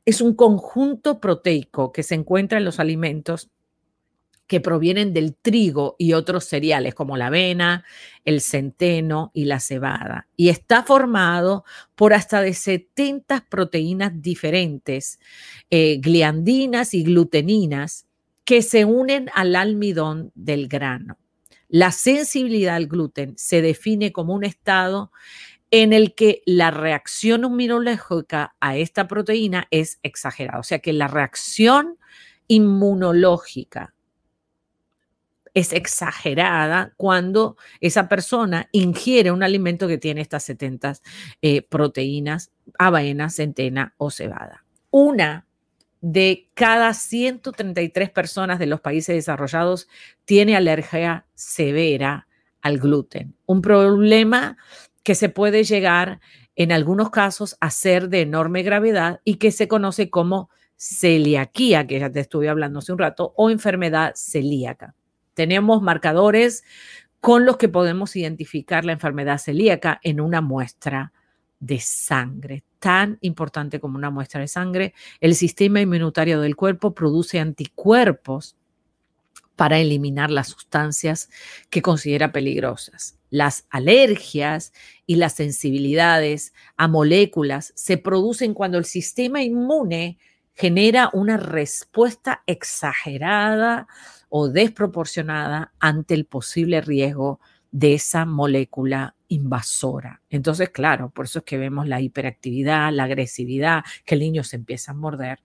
es 0.05 0.21
un 0.21 0.35
conjunto 0.35 1.19
proteico 1.19 1.91
que 1.91 2.03
se 2.03 2.15
encuentra 2.15 2.57
en 2.57 2.65
los 2.65 2.79
alimentos 2.79 3.49
que 4.53 4.61
provienen 4.61 5.15
del 5.15 5.33
trigo 5.33 5.95
y 5.97 6.13
otros 6.13 6.45
cereales 6.45 6.93
como 6.93 7.17
la 7.17 7.25
avena, 7.25 7.85
el 8.23 8.39
centeno 8.39 9.31
y 9.33 9.45
la 9.45 9.59
cebada. 9.59 10.27
Y 10.37 10.49
está 10.49 10.83
formado 10.83 11.65
por 11.95 12.13
hasta 12.13 12.39
de 12.39 12.53
70 12.53 13.47
proteínas 13.49 14.11
diferentes, 14.21 15.19
eh, 15.71 15.97
gliandinas 15.99 16.93
y 16.93 17.01
gluteninas, 17.01 18.05
que 18.45 18.61
se 18.61 18.85
unen 18.85 19.31
al 19.33 19.55
almidón 19.55 20.31
del 20.35 20.67
grano. 20.67 21.17
La 21.67 21.91
sensibilidad 21.91 22.75
al 22.75 22.85
gluten 22.85 23.33
se 23.35 23.63
define 23.63 24.11
como 24.11 24.35
un 24.35 24.43
estado 24.43 25.11
en 25.71 25.93
el 25.93 26.13
que 26.13 26.43
la 26.45 26.69
reacción 26.69 27.43
inmunológica 27.43 28.53
a 28.59 28.77
esta 28.77 29.07
proteína 29.07 29.65
es 29.71 29.97
exagerada. 30.03 30.59
O 30.59 30.63
sea 30.63 30.77
que 30.77 30.93
la 30.93 31.07
reacción 31.07 31.97
inmunológica 32.47 33.95
es 35.53 35.73
exagerada 35.73 36.93
cuando 36.97 37.57
esa 37.79 38.09
persona 38.09 38.69
ingiere 38.71 39.31
un 39.31 39.43
alimento 39.43 39.87
que 39.87 39.97
tiene 39.97 40.21
estas 40.21 40.43
70 40.43 40.95
eh, 41.41 41.61
proteínas, 41.61 42.51
avena, 42.79 43.29
centena 43.29 43.93
o 43.97 44.09
cebada. 44.09 44.65
Una 44.89 45.45
de 46.01 46.49
cada 46.53 46.93
133 46.93 48.09
personas 48.09 48.59
de 48.59 48.65
los 48.65 48.81
países 48.81 49.15
desarrollados 49.15 49.87
tiene 50.25 50.55
alergia 50.55 51.25
severa 51.33 52.27
al 52.61 52.77
gluten, 52.79 53.35
un 53.45 53.61
problema 53.61 54.57
que 55.03 55.15
se 55.15 55.29
puede 55.29 55.63
llegar 55.63 56.19
en 56.55 56.71
algunos 56.71 57.09
casos 57.09 57.57
a 57.59 57.69
ser 57.69 58.09
de 58.09 58.21
enorme 58.21 58.63
gravedad 58.63 59.21
y 59.23 59.35
que 59.35 59.51
se 59.51 59.67
conoce 59.67 60.09
como 60.09 60.49
celiaquía, 60.77 61.87
que 61.87 61.99
ya 61.99 62.11
te 62.11 62.19
estuve 62.19 62.49
hablando 62.49 62.79
hace 62.79 62.91
un 62.91 62.99
rato, 62.99 63.33
o 63.37 63.49
enfermedad 63.49 64.13
celíaca. 64.15 64.95
Tenemos 65.33 65.81
marcadores 65.81 66.63
con 67.19 67.45
los 67.45 67.57
que 67.57 67.69
podemos 67.69 68.15
identificar 68.15 68.83
la 68.83 68.91
enfermedad 68.91 69.37
celíaca 69.37 69.99
en 70.03 70.19
una 70.19 70.41
muestra 70.41 71.13
de 71.59 71.79
sangre. 71.79 72.63
Tan 72.79 73.17
importante 73.21 73.79
como 73.79 73.97
una 73.97 74.09
muestra 74.09 74.41
de 74.41 74.49
sangre, 74.49 74.93
el 75.21 75.35
sistema 75.35 75.79
inmunitario 75.79 76.41
del 76.41 76.57
cuerpo 76.57 76.93
produce 76.93 77.39
anticuerpos 77.39 78.57
para 79.55 79.79
eliminar 79.79 80.29
las 80.29 80.49
sustancias 80.49 81.29
que 81.69 81.81
considera 81.81 82.31
peligrosas. 82.31 83.17
Las 83.29 83.65
alergias 83.69 84.73
y 85.05 85.15
las 85.15 85.33
sensibilidades 85.33 86.53
a 86.75 86.87
moléculas 86.87 87.71
se 87.75 87.97
producen 87.97 88.53
cuando 88.53 88.77
el 88.77 88.85
sistema 88.85 89.41
inmune 89.41 90.17
genera 90.53 91.09
una 91.13 91.37
respuesta 91.37 92.43
exagerada 92.45 93.87
o 94.29 94.49
desproporcionada 94.49 95.73
ante 95.79 96.13
el 96.13 96.25
posible 96.25 96.81
riesgo 96.81 97.39
de 97.71 97.95
esa 97.95 98.25
molécula 98.25 99.15
invasora. 99.29 100.21
Entonces, 100.29 100.69
claro, 100.69 101.09
por 101.09 101.25
eso 101.25 101.39
es 101.39 101.45
que 101.45 101.57
vemos 101.57 101.87
la 101.87 102.01
hiperactividad, 102.01 102.93
la 102.93 103.05
agresividad, 103.05 103.83
que 104.05 104.13
el 104.13 104.21
niño 104.21 104.43
se 104.43 104.57
empieza 104.57 104.91
a 104.91 104.95
morder. 104.95 105.39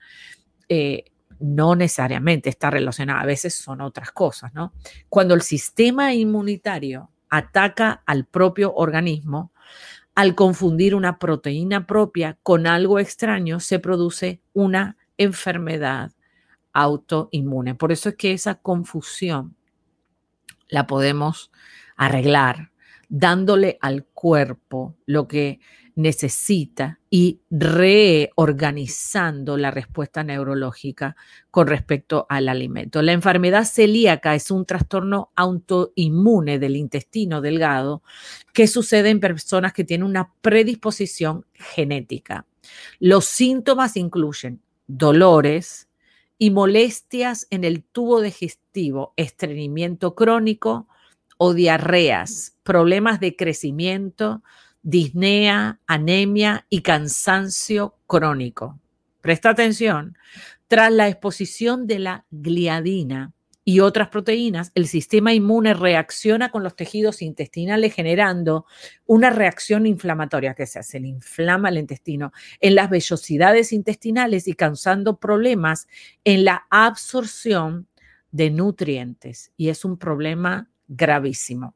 Eh, 0.68 1.04
no 1.40 1.74
necesariamente 1.74 2.50
está 2.50 2.68
relacionada, 2.68 3.22
a 3.22 3.26
veces 3.26 3.54
son 3.54 3.80
otras 3.80 4.10
cosas, 4.10 4.52
¿no? 4.52 4.74
Cuando 5.08 5.34
el 5.34 5.42
sistema 5.42 6.12
inmunitario 6.12 7.10
ataca 7.30 8.02
al 8.04 8.26
propio 8.26 8.74
organismo, 8.74 9.52
al 10.14 10.34
confundir 10.34 10.94
una 10.94 11.18
proteína 11.18 11.86
propia 11.86 12.36
con 12.42 12.66
algo 12.66 12.98
extraño, 12.98 13.60
se 13.60 13.78
produce 13.78 14.42
una 14.52 14.97
enfermedad 15.18 16.12
autoinmune. 16.72 17.74
Por 17.74 17.92
eso 17.92 18.10
es 18.10 18.16
que 18.16 18.32
esa 18.32 18.56
confusión 18.56 19.56
la 20.68 20.86
podemos 20.86 21.50
arreglar 21.96 22.72
dándole 23.08 23.78
al 23.80 24.04
cuerpo 24.04 24.96
lo 25.06 25.28
que 25.28 25.60
necesita 25.98 27.00
y 27.10 27.40
reorganizando 27.50 29.56
la 29.56 29.72
respuesta 29.72 30.22
neurológica 30.22 31.16
con 31.50 31.66
respecto 31.66 32.24
al 32.28 32.48
alimento. 32.48 33.02
La 33.02 33.12
enfermedad 33.12 33.64
celíaca 33.64 34.36
es 34.36 34.52
un 34.52 34.64
trastorno 34.64 35.32
autoinmune 35.34 36.60
del 36.60 36.76
intestino 36.76 37.40
delgado 37.40 38.04
que 38.52 38.68
sucede 38.68 39.10
en 39.10 39.18
personas 39.18 39.72
que 39.72 39.82
tienen 39.82 40.06
una 40.06 40.32
predisposición 40.40 41.46
genética. 41.52 42.46
Los 43.00 43.24
síntomas 43.24 43.96
incluyen 43.96 44.62
dolores, 44.88 45.88
y 46.38 46.50
molestias 46.50 47.46
en 47.50 47.64
el 47.64 47.82
tubo 47.82 48.20
digestivo, 48.20 49.12
estreñimiento 49.16 50.14
crónico 50.14 50.86
o 51.36 51.52
diarreas, 51.52 52.56
problemas 52.62 53.20
de 53.20 53.34
crecimiento, 53.34 54.42
disnea, 54.82 55.80
anemia 55.86 56.66
y 56.70 56.82
cansancio 56.82 57.96
crónico. 58.06 58.78
Presta 59.20 59.50
atención, 59.50 60.16
tras 60.68 60.92
la 60.92 61.08
exposición 61.08 61.86
de 61.86 61.98
la 61.98 62.24
gliadina 62.30 63.32
y 63.68 63.80
otras 63.80 64.08
proteínas, 64.08 64.72
el 64.74 64.88
sistema 64.88 65.34
inmune 65.34 65.74
reacciona 65.74 66.50
con 66.50 66.62
los 66.62 66.74
tejidos 66.74 67.20
intestinales 67.20 67.92
generando 67.92 68.64
una 69.04 69.28
reacción 69.28 69.84
inflamatoria 69.84 70.54
que 70.54 70.64
se 70.64 70.78
hace, 70.78 70.98
le 70.98 71.08
inflama 71.08 71.68
el 71.68 71.76
intestino 71.76 72.32
en 72.60 72.74
las 72.74 72.88
vellosidades 72.88 73.74
intestinales 73.74 74.48
y 74.48 74.54
causando 74.54 75.18
problemas 75.18 75.86
en 76.24 76.46
la 76.46 76.66
absorción 76.70 77.88
de 78.30 78.48
nutrientes. 78.48 79.52
Y 79.58 79.68
es 79.68 79.84
un 79.84 79.98
problema 79.98 80.70
gravísimo. 80.86 81.74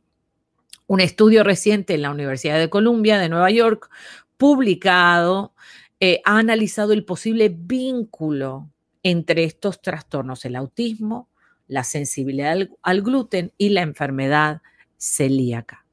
Un 0.86 1.00
estudio 1.00 1.44
reciente 1.44 1.92
en 1.92 2.00
la 2.00 2.10
Universidad 2.10 2.58
de 2.58 2.70
Columbia 2.70 3.18
de 3.18 3.28
Nueva 3.28 3.50
York, 3.50 3.90
publicado, 4.38 5.52
eh, 6.00 6.22
ha 6.24 6.38
analizado 6.38 6.94
el 6.94 7.04
posible 7.04 7.54
vínculo 7.54 8.70
entre 9.02 9.44
estos 9.44 9.82
trastornos, 9.82 10.46
el 10.46 10.56
autismo, 10.56 11.28
la 11.72 11.84
sensibilidad 11.84 12.68
al, 12.82 13.02
gluten 13.02 13.52
y 13.56 13.70
la 13.70 13.80
enfermedad 13.80 14.60
celíaca. 14.98 15.86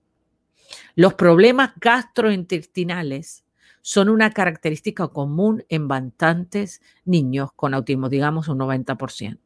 Los 0.94 1.14
problemas 1.14 1.72
gastrointestinales 1.80 3.46
son 3.82 4.10
una 4.10 4.32
característica 4.32 5.08
común 5.08 5.64
en 5.70 5.88
bastantes 5.88 6.82
niños 7.06 7.52
con 7.56 7.74
autismo, 7.74 8.10
digamos 8.10 8.50
un 8.50 8.60
90%. 8.60 9.38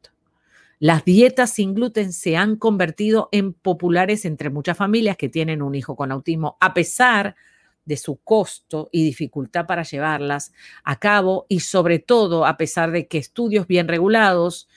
Las 0.80 1.04
dietas 1.04 1.52
sin 1.52 1.72
gluten 1.72 2.12
se 2.12 2.36
han 2.36 2.56
convertido 2.56 3.28
en 3.30 3.52
populares 3.52 4.24
entre 4.24 4.50
muchas 4.50 4.76
familias 4.76 5.16
que 5.16 5.28
tienen 5.28 5.62
un 5.62 5.76
hijo 5.76 5.94
con 5.94 6.10
autismo, 6.10 6.56
a 6.60 6.74
pesar 6.74 7.36
de 7.84 7.96
su 7.96 8.16
costo 8.16 8.88
y 8.90 9.04
dificultad 9.04 9.66
para 9.66 9.84
llevarlas 9.84 10.52
a 10.82 10.98
cabo 10.98 11.46
y 11.48 11.60
sobre 11.60 12.00
todo 12.00 12.44
a 12.44 12.56
pesar 12.56 12.90
de 12.90 13.06
que 13.06 13.18
estudios 13.18 13.68
bien 13.68 13.86
regulados 13.86 14.68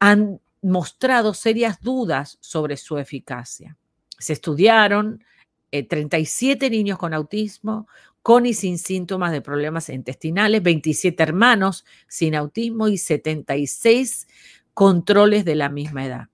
han 0.00 0.40
mostrado 0.62 1.34
serias 1.34 1.80
dudas 1.80 2.38
sobre 2.40 2.76
su 2.76 2.98
eficacia. 2.98 3.76
Se 4.18 4.32
estudiaron 4.32 5.22
37 5.70 6.66
eh, 6.66 6.70
niños 6.70 6.98
con 6.98 7.14
autismo, 7.14 7.86
con 8.22 8.46
y 8.46 8.54
sin 8.54 8.78
síntomas 8.78 9.32
de 9.32 9.40
problemas 9.40 9.88
intestinales, 9.88 10.62
27 10.62 11.22
hermanos 11.22 11.84
sin 12.08 12.34
autismo 12.34 12.88
y 12.88 12.98
76 12.98 14.26
controles 14.74 15.44
de 15.44 15.54
la 15.54 15.68
misma 15.68 16.06
edad. 16.06 16.28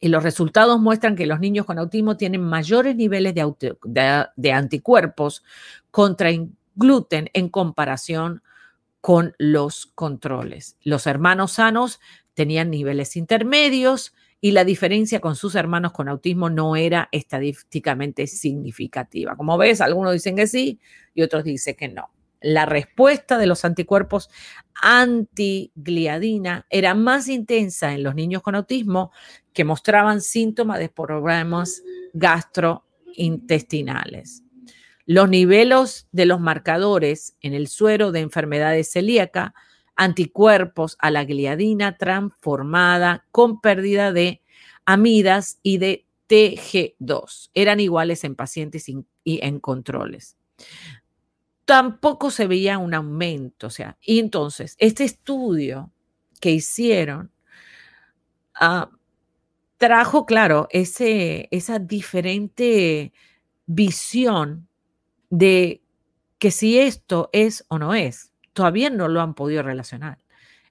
Y 0.00 0.08
los 0.08 0.22
resultados 0.22 0.80
muestran 0.80 1.16
que 1.16 1.26
los 1.26 1.40
niños 1.40 1.66
con 1.66 1.78
autismo 1.78 2.16
tienen 2.16 2.42
mayores 2.42 2.94
niveles 2.96 3.34
de 3.34 4.52
anticuerpos 4.52 5.42
contra 5.90 6.30
gluten 6.74 7.30
en 7.32 7.48
comparación 7.48 8.42
con 9.00 9.34
los 9.38 9.86
controles. 9.94 10.76
Los 10.82 11.06
hermanos 11.06 11.52
sanos 11.52 12.00
tenían 12.38 12.70
niveles 12.70 13.16
intermedios 13.16 14.14
y 14.40 14.52
la 14.52 14.62
diferencia 14.62 15.18
con 15.18 15.34
sus 15.34 15.56
hermanos 15.56 15.90
con 15.90 16.08
autismo 16.08 16.48
no 16.48 16.76
era 16.76 17.08
estadísticamente 17.10 18.28
significativa. 18.28 19.34
Como 19.34 19.58
ves, 19.58 19.80
algunos 19.80 20.12
dicen 20.12 20.36
que 20.36 20.46
sí 20.46 20.78
y 21.16 21.22
otros 21.22 21.42
dicen 21.42 21.74
que 21.74 21.88
no. 21.88 22.12
La 22.40 22.64
respuesta 22.64 23.38
de 23.38 23.48
los 23.48 23.64
anticuerpos 23.64 24.30
antigliadina 24.80 26.64
era 26.70 26.94
más 26.94 27.26
intensa 27.26 27.92
en 27.92 28.04
los 28.04 28.14
niños 28.14 28.42
con 28.42 28.54
autismo 28.54 29.10
que 29.52 29.64
mostraban 29.64 30.20
síntomas 30.20 30.78
de 30.78 30.90
problemas 30.90 31.82
gastrointestinales. 32.12 34.44
Los 35.06 35.28
niveles 35.28 36.06
de 36.12 36.26
los 36.26 36.38
marcadores 36.38 37.36
en 37.40 37.54
el 37.54 37.66
suero 37.66 38.12
de 38.12 38.20
enfermedades 38.20 38.92
celíaca 38.92 39.54
anticuerpos 39.98 40.96
a 41.00 41.10
la 41.10 41.24
gliadina 41.24 41.98
transformada 41.98 43.26
con 43.32 43.60
pérdida 43.60 44.12
de 44.12 44.40
amidas 44.86 45.58
y 45.62 45.78
de 45.78 46.06
TG2. 46.28 47.50
Eran 47.52 47.80
iguales 47.80 48.22
en 48.22 48.36
pacientes 48.36 48.88
y 48.88 49.04
en 49.24 49.58
controles. 49.58 50.36
Tampoco 51.64 52.30
se 52.30 52.46
veía 52.46 52.78
un 52.78 52.94
aumento, 52.94 53.66
o 53.66 53.70
sea, 53.70 53.98
y 54.00 54.20
entonces 54.20 54.76
este 54.78 55.04
estudio 55.04 55.92
que 56.40 56.52
hicieron 56.52 57.32
ah, 58.54 58.90
trajo, 59.78 60.26
claro, 60.26 60.68
ese, 60.70 61.48
esa 61.50 61.80
diferente 61.80 63.12
visión 63.66 64.68
de 65.28 65.82
que 66.38 66.52
si 66.52 66.78
esto 66.78 67.30
es 67.32 67.64
o 67.68 67.78
no 67.78 67.94
es 67.94 68.32
todavía 68.58 68.90
no 68.90 69.06
lo 69.06 69.20
han 69.20 69.34
podido 69.34 69.62
relacionar. 69.62 70.18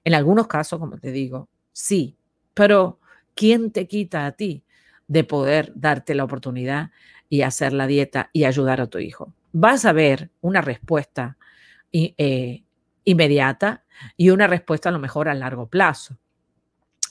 En 0.04 0.12
algunos 0.12 0.46
casos, 0.46 0.78
como 0.78 0.98
te 0.98 1.10
digo, 1.10 1.48
sí, 1.72 2.18
pero 2.52 3.00
¿quién 3.34 3.72
te 3.72 3.86
quita 3.86 4.26
a 4.26 4.32
ti 4.32 4.62
de 5.06 5.24
poder 5.24 5.72
darte 5.74 6.14
la 6.14 6.24
oportunidad 6.24 6.90
y 7.30 7.40
hacer 7.40 7.72
la 7.72 7.86
dieta 7.86 8.28
y 8.34 8.44
ayudar 8.44 8.82
a 8.82 8.88
tu 8.88 8.98
hijo? 8.98 9.32
Vas 9.52 9.86
a 9.86 9.92
ver 9.92 10.28
una 10.42 10.60
respuesta 10.60 11.38
eh, 11.90 12.62
inmediata 13.04 13.86
y 14.18 14.28
una 14.28 14.46
respuesta 14.46 14.90
a 14.90 14.92
lo 14.92 14.98
mejor 14.98 15.30
a 15.30 15.34
largo 15.34 15.66
plazo. 15.66 16.18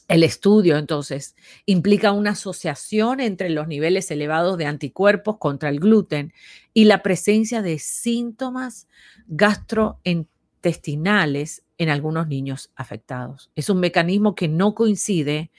El 0.08 0.22
estudio, 0.22 0.78
entonces, 0.78 1.36
implica 1.66 2.12
una 2.12 2.32
asociación 2.32 3.20
entre 3.20 3.50
los 3.50 3.68
niveles 3.68 4.12
elevados 4.12 4.60
de 4.60 4.68
anticuerpos 4.68 5.38
contra 5.40 5.70
el 5.70 5.80
gluten 5.80 6.34
y 6.72 6.86
la 6.86 7.02
presencia 7.02 7.64
de 7.64 7.80
síntomas 7.80 8.88
gastrointestinales 9.26 10.37
intestinales 10.58 11.64
en 11.78 11.90
algunos 11.90 12.28
niños 12.28 12.72
afectados. 12.76 13.52
Es 13.56 13.70
un 13.70 13.80
mecanismo 13.80 14.36
que 14.36 14.48
no 14.48 14.74
coincide 14.74 15.52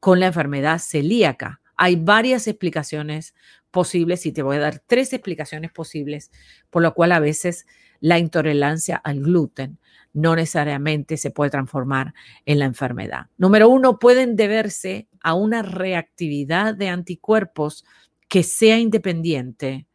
con 0.00 0.20
la 0.20 0.26
enfermedad 0.26 0.78
celíaca. 0.78 1.60
Hay 1.76 1.96
varias 1.96 2.46
explicaciones 2.46 3.34
posibles 3.70 4.24
y 4.26 4.32
te 4.32 4.42
voy 4.42 4.56
a 4.56 4.60
dar 4.60 4.82
tres 4.86 5.12
explicaciones 5.12 5.72
posibles 5.72 6.30
por 6.70 6.82
lo 6.82 6.94
cual 6.94 7.12
a 7.12 7.18
veces 7.18 7.66
la 7.98 8.18
intolerancia 8.18 8.96
al 8.96 9.20
gluten 9.20 9.78
no 10.12 10.36
necesariamente 10.36 11.16
se 11.16 11.32
puede 11.32 11.50
transformar 11.50 12.14
en 12.46 12.60
la 12.60 12.66
enfermedad. 12.66 13.26
Número 13.36 13.68
uno, 13.68 13.98
pueden 13.98 14.36
deberse 14.36 15.08
a 15.20 15.34
una 15.34 15.62
reactividad 15.62 16.74
de 16.76 16.88
anticuerpos 16.88 17.84
que 18.28 18.44
sea 18.44 18.78
independiente 18.78 19.88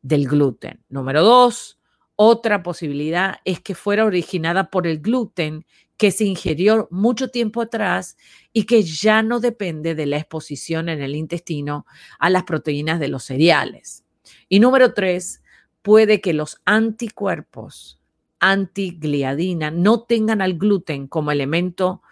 del 0.00 0.26
gluten. 0.26 0.80
Número 0.88 1.22
dos, 1.22 1.77
otra 2.20 2.64
posibilidad 2.64 3.36
es 3.44 3.60
que 3.60 3.76
fuera 3.76 4.04
originada 4.04 4.70
por 4.70 4.88
el 4.88 4.98
gluten 4.98 5.64
que 5.96 6.10
se 6.10 6.24
ingirió 6.24 6.88
mucho 6.90 7.28
tiempo 7.28 7.62
atrás 7.62 8.16
y 8.52 8.64
que 8.64 8.82
ya 8.82 9.22
no 9.22 9.38
depende 9.38 9.94
de 9.94 10.06
la 10.06 10.16
exposición 10.16 10.88
en 10.88 11.00
el 11.00 11.14
intestino 11.14 11.86
a 12.18 12.28
las 12.28 12.42
proteínas 12.42 12.98
de 12.98 13.06
los 13.06 13.22
cereales. 13.22 14.04
Y 14.48 14.58
número 14.58 14.94
tres, 14.94 15.44
puede 15.80 16.20
que 16.20 16.32
los 16.32 16.60
anticuerpos 16.64 18.00
antigliadina 18.40 19.70
no 19.70 20.02
tengan 20.02 20.42
al 20.42 20.54
gluten 20.54 21.06
como 21.06 21.30
elemento 21.30 22.02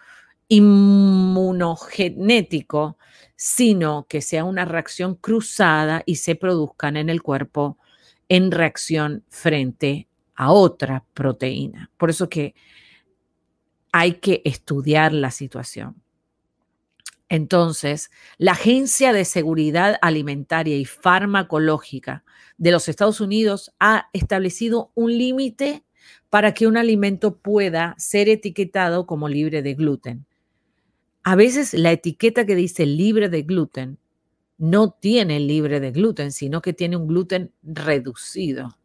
inmunogenético, 0.47 2.97
sino 3.35 4.07
que 4.07 4.21
sea 4.21 4.45
una 4.45 4.63
reacción 4.63 5.15
cruzada 5.15 6.01
y 6.05 6.15
se 6.15 6.35
produzcan 6.35 6.95
en 6.95 7.09
el 7.09 7.21
cuerpo 7.21 7.77
en 8.29 8.51
reacción 8.51 9.23
frente 9.29 10.07
a 10.35 10.51
otra 10.51 11.05
proteína. 11.13 11.91
Por 11.97 12.09
eso 12.09 12.29
que 12.29 12.55
hay 13.91 14.13
que 14.13 14.41
estudiar 14.45 15.13
la 15.13 15.31
situación. 15.31 16.01
Entonces, 17.29 18.09
la 18.37 18.53
Agencia 18.53 19.11
de 19.11 19.25
Seguridad 19.25 19.97
Alimentaria 20.01 20.77
y 20.77 20.85
Farmacológica 20.85 22.23
de 22.57 22.71
los 22.71 22.87
Estados 22.87 23.19
Unidos 23.19 23.73
ha 23.79 24.09
establecido 24.13 24.91
un 24.95 25.17
límite 25.17 25.83
para 26.29 26.53
que 26.53 26.67
un 26.67 26.77
alimento 26.77 27.37
pueda 27.37 27.95
ser 27.97 28.29
etiquetado 28.29 29.05
como 29.05 29.27
libre 29.27 29.61
de 29.61 29.73
gluten. 29.73 30.25
A 31.23 31.35
veces 31.35 31.73
la 31.73 31.91
etiqueta 31.91 32.45
que 32.45 32.55
dice 32.55 32.85
libre 32.85 33.27
de 33.27 33.41
gluten 33.41 33.97
no 34.57 34.91
tiene 34.91 35.39
libre 35.39 35.79
de 35.79 35.91
gluten, 35.91 36.31
sino 36.31 36.61
que 36.61 36.73
tiene 36.73 36.97
un 36.97 37.07
gluten 37.07 37.51
reducido. 37.63 38.77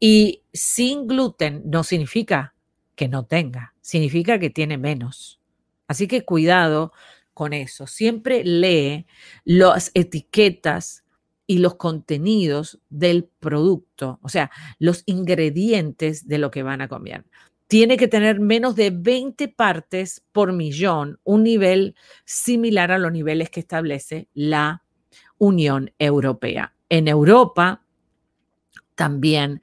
Y 0.00 0.42
sin 0.52 1.06
gluten 1.06 1.62
no 1.64 1.82
significa 1.84 2.54
que 2.94 3.08
no 3.08 3.24
tenga, 3.26 3.74
significa 3.80 4.38
que 4.38 4.50
tiene 4.50 4.78
menos. 4.78 5.40
Así 5.86 6.06
que 6.06 6.24
cuidado 6.24 6.92
con 7.32 7.52
eso. 7.52 7.86
Siempre 7.86 8.42
lee 8.44 9.06
las 9.44 9.90
etiquetas 9.94 11.04
y 11.46 11.58
los 11.58 11.76
contenidos 11.76 12.80
del 12.90 13.24
producto, 13.24 14.18
o 14.22 14.28
sea, 14.28 14.50
los 14.78 15.02
ingredientes 15.06 16.28
de 16.28 16.38
lo 16.38 16.50
que 16.50 16.62
van 16.62 16.82
a 16.82 16.88
comer. 16.88 17.24
Tiene 17.68 17.96
que 17.96 18.08
tener 18.08 18.40
menos 18.40 18.76
de 18.76 18.90
20 18.90 19.48
partes 19.48 20.22
por 20.32 20.52
millón, 20.52 21.20
un 21.24 21.44
nivel 21.44 21.94
similar 22.24 22.92
a 22.92 22.98
los 22.98 23.12
niveles 23.12 23.50
que 23.50 23.60
establece 23.60 24.28
la 24.34 24.82
Unión 25.38 25.92
Europea. 25.98 26.74
En 26.88 27.08
Europa 27.08 27.82
también 28.94 29.62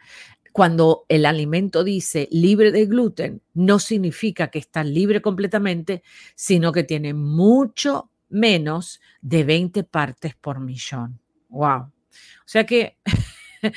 Cuando 0.51 1.05
el 1.09 1.25
alimento 1.25 1.83
dice 1.83 2.29
libre 2.31 2.71
de 2.71 2.85
gluten, 2.85 3.41
no 3.53 3.77
significa 3.77 4.47
que 4.47 4.59
está 4.59 4.85
libre 4.85 5.21
completamente, 5.21 6.01
sino 6.33 6.71
que 6.71 6.85
tiene 6.85 7.13
mucho 7.13 8.09
menos 8.29 9.01
de 9.21 9.43
20 9.43 9.83
partes 9.83 10.33
por 10.35 10.61
millón. 10.61 11.19
¡Wow! 11.49 11.81
O 11.81 12.47
sea 12.47 12.65
que 12.65 12.97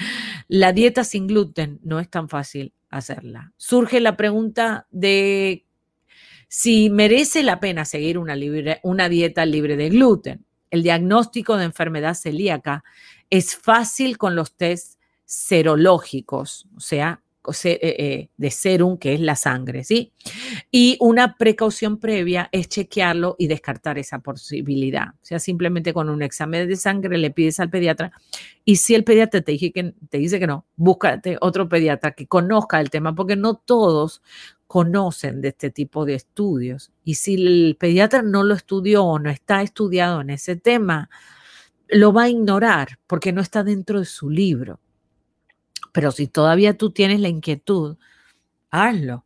la 0.48 0.72
dieta 0.72 1.02
sin 1.02 1.26
gluten 1.26 1.80
no 1.82 1.98
es 1.98 2.08
tan 2.08 2.28
fácil 2.28 2.72
hacerla. 2.90 3.52
Surge 3.56 4.00
la 4.00 4.16
pregunta 4.16 4.86
de 4.90 5.66
si 6.48 6.90
merece 6.90 7.42
la 7.42 7.60
pena 7.60 7.84
seguir 7.84 8.18
una, 8.18 9.08
dieta 9.08 9.44
libre 9.44 9.76
de 9.76 9.90
gluten. 9.90 10.46
El 10.70 10.82
diagnóstico 10.82 11.56
de 11.56 11.64
enfermedad 11.64 12.14
celíaca 12.14 12.84
es 13.30 13.56
fácil 13.56 14.18
con 14.18 14.36
los 14.36 14.54
test 14.54 14.98
serológicos, 15.24 16.66
o 16.76 16.80
sea, 16.80 17.22
eh, 17.64 17.78
eh, 17.82 18.28
de 18.36 18.50
serum, 18.50 18.98
que 18.98 19.14
es 19.14 19.20
la 19.20 19.34
sangre, 19.34 19.82
¿sí? 19.82 20.12
Y 20.70 20.98
una 21.00 21.36
precaución 21.36 21.98
previa 21.98 22.48
es 22.52 22.68
chequearlo 22.68 23.36
y 23.38 23.46
descartar 23.46 23.98
esa 23.98 24.18
posibilidad. 24.18 25.08
O 25.14 25.24
sea, 25.24 25.38
simplemente 25.38 25.94
con 25.94 26.10
un 26.10 26.22
examen 26.22 26.68
de 26.68 26.76
sangre 26.76 27.16
le 27.16 27.30
pides 27.30 27.58
al 27.60 27.70
pediatra 27.70 28.12
y 28.64 28.76
si 28.76 28.94
el 28.94 29.04
pediatra 29.04 29.40
te, 29.40 29.52
dice 29.52 29.72
que, 29.72 29.94
te 30.10 30.18
dice 30.18 30.38
que 30.38 30.46
no, 30.46 30.66
búscate 30.76 31.38
otro 31.40 31.68
pediatra 31.68 32.12
que 32.12 32.26
conozca 32.26 32.80
el 32.80 32.90
tema, 32.90 33.14
porque 33.14 33.36
no 33.36 33.54
todos 33.54 34.20
conocen 34.68 35.40
de 35.40 35.48
este 35.48 35.70
tipo 35.70 36.04
de 36.04 36.14
estudios. 36.14 36.92
Y 37.02 37.14
si 37.14 37.34
el 37.34 37.76
pediatra 37.80 38.22
no 38.22 38.44
lo 38.44 38.54
estudió 38.54 39.02
o 39.04 39.18
no 39.18 39.30
está 39.30 39.62
estudiado 39.62 40.20
en 40.20 40.30
ese 40.30 40.54
tema, 40.56 41.10
lo 41.88 42.12
va 42.12 42.24
a 42.24 42.28
ignorar 42.28 42.98
porque 43.06 43.32
no 43.32 43.40
está 43.40 43.64
dentro 43.64 43.98
de 43.98 44.04
su 44.04 44.30
libro. 44.30 44.78
Pero 45.92 46.12
si 46.12 46.28
todavía 46.28 46.76
tú 46.76 46.92
tienes 46.92 47.18
la 47.18 47.28
inquietud, 47.28 47.96
hazlo. 48.70 49.24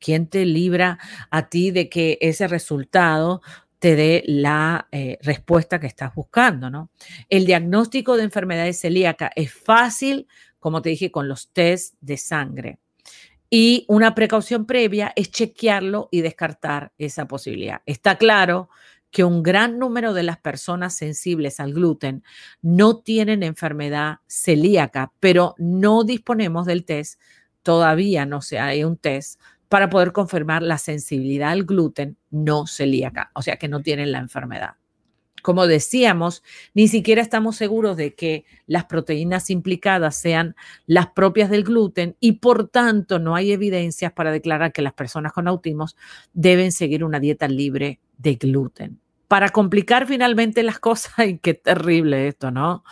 ¿Quién 0.00 0.28
te 0.28 0.46
libra 0.46 0.98
a 1.30 1.48
ti 1.48 1.70
de 1.70 1.88
que 1.88 2.18
ese 2.20 2.46
resultado 2.48 3.42
te 3.80 3.94
dé 3.94 4.22
la 4.26 4.88
eh, 4.90 5.18
respuesta 5.22 5.80
que 5.80 5.86
estás 5.86 6.14
buscando, 6.14 6.70
¿no? 6.70 6.90
El 7.28 7.46
diagnóstico 7.46 8.16
de 8.16 8.22
enfermedades 8.24 8.80
celíacas 8.80 9.30
es 9.36 9.52
fácil, 9.52 10.28
como 10.60 10.82
te 10.82 10.90
dije, 10.90 11.10
con 11.10 11.28
los 11.28 11.52
test 11.52 11.94
de 12.00 12.16
sangre. 12.16 12.78
Y 13.50 13.84
una 13.88 14.14
precaución 14.14 14.66
previa 14.66 15.12
es 15.16 15.30
chequearlo 15.30 16.08
y 16.10 16.20
descartar 16.20 16.92
esa 16.98 17.26
posibilidad. 17.26 17.80
Está 17.86 18.16
claro 18.16 18.68
que 19.10 19.24
un 19.24 19.42
gran 19.42 19.78
número 19.78 20.12
de 20.12 20.22
las 20.22 20.38
personas 20.38 20.94
sensibles 20.94 21.60
al 21.60 21.72
gluten 21.72 22.22
no 22.60 22.98
tienen 22.98 23.42
enfermedad 23.42 24.18
celíaca, 24.26 25.12
pero 25.18 25.54
no 25.58 26.04
disponemos 26.04 26.66
del 26.66 26.84
test, 26.84 27.20
todavía 27.62 28.26
no 28.26 28.42
se 28.42 28.58
hay 28.58 28.84
un 28.84 28.96
test 28.96 29.40
para 29.68 29.90
poder 29.90 30.12
confirmar 30.12 30.62
la 30.62 30.78
sensibilidad 30.78 31.50
al 31.50 31.64
gluten 31.64 32.16
no 32.30 32.66
celíaca, 32.66 33.30
o 33.34 33.42
sea 33.42 33.56
que 33.56 33.68
no 33.68 33.82
tienen 33.82 34.12
la 34.12 34.18
enfermedad. 34.18 34.76
Como 35.42 35.66
decíamos, 35.66 36.42
ni 36.74 36.88
siquiera 36.88 37.22
estamos 37.22 37.56
seguros 37.56 37.96
de 37.96 38.14
que 38.14 38.44
las 38.66 38.84
proteínas 38.84 39.50
implicadas 39.50 40.16
sean 40.16 40.56
las 40.86 41.08
propias 41.08 41.50
del 41.50 41.64
gluten 41.64 42.16
y 42.20 42.32
por 42.32 42.68
tanto 42.68 43.18
no 43.18 43.34
hay 43.34 43.52
evidencias 43.52 44.12
para 44.12 44.32
declarar 44.32 44.72
que 44.72 44.82
las 44.82 44.92
personas 44.92 45.32
con 45.32 45.48
autismo 45.48 45.86
deben 46.32 46.72
seguir 46.72 47.04
una 47.04 47.20
dieta 47.20 47.48
libre 47.48 48.00
de 48.16 48.34
gluten. 48.34 49.00
Para 49.28 49.50
complicar 49.50 50.06
finalmente 50.06 50.62
las 50.62 50.78
cosas, 50.78 51.12
y 51.26 51.38
qué 51.38 51.54
terrible 51.54 52.28
esto, 52.28 52.50
¿no? 52.50 52.84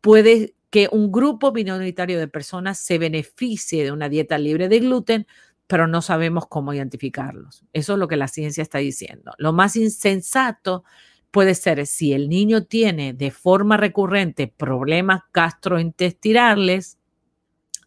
Puede 0.00 0.54
que 0.70 0.88
un 0.90 1.12
grupo 1.12 1.52
minoritario 1.52 2.18
de 2.18 2.28
personas 2.28 2.78
se 2.78 2.98
beneficie 2.98 3.84
de 3.84 3.92
una 3.92 4.08
dieta 4.08 4.38
libre 4.38 4.68
de 4.68 4.80
gluten, 4.80 5.26
pero 5.66 5.86
no 5.86 6.02
sabemos 6.02 6.46
cómo 6.48 6.72
identificarlos. 6.74 7.64
Eso 7.72 7.92
es 7.92 7.98
lo 7.98 8.08
que 8.08 8.16
la 8.16 8.28
ciencia 8.28 8.62
está 8.62 8.78
diciendo. 8.78 9.32
Lo 9.38 9.52
más 9.52 9.76
insensato 9.76 10.84
puede 11.32 11.54
ser 11.54 11.86
si 11.86 12.12
el 12.12 12.28
niño 12.28 12.64
tiene 12.64 13.14
de 13.14 13.30
forma 13.32 13.76
recurrente 13.76 14.46
problemas 14.46 15.22
gastrointestinales, 15.32 16.98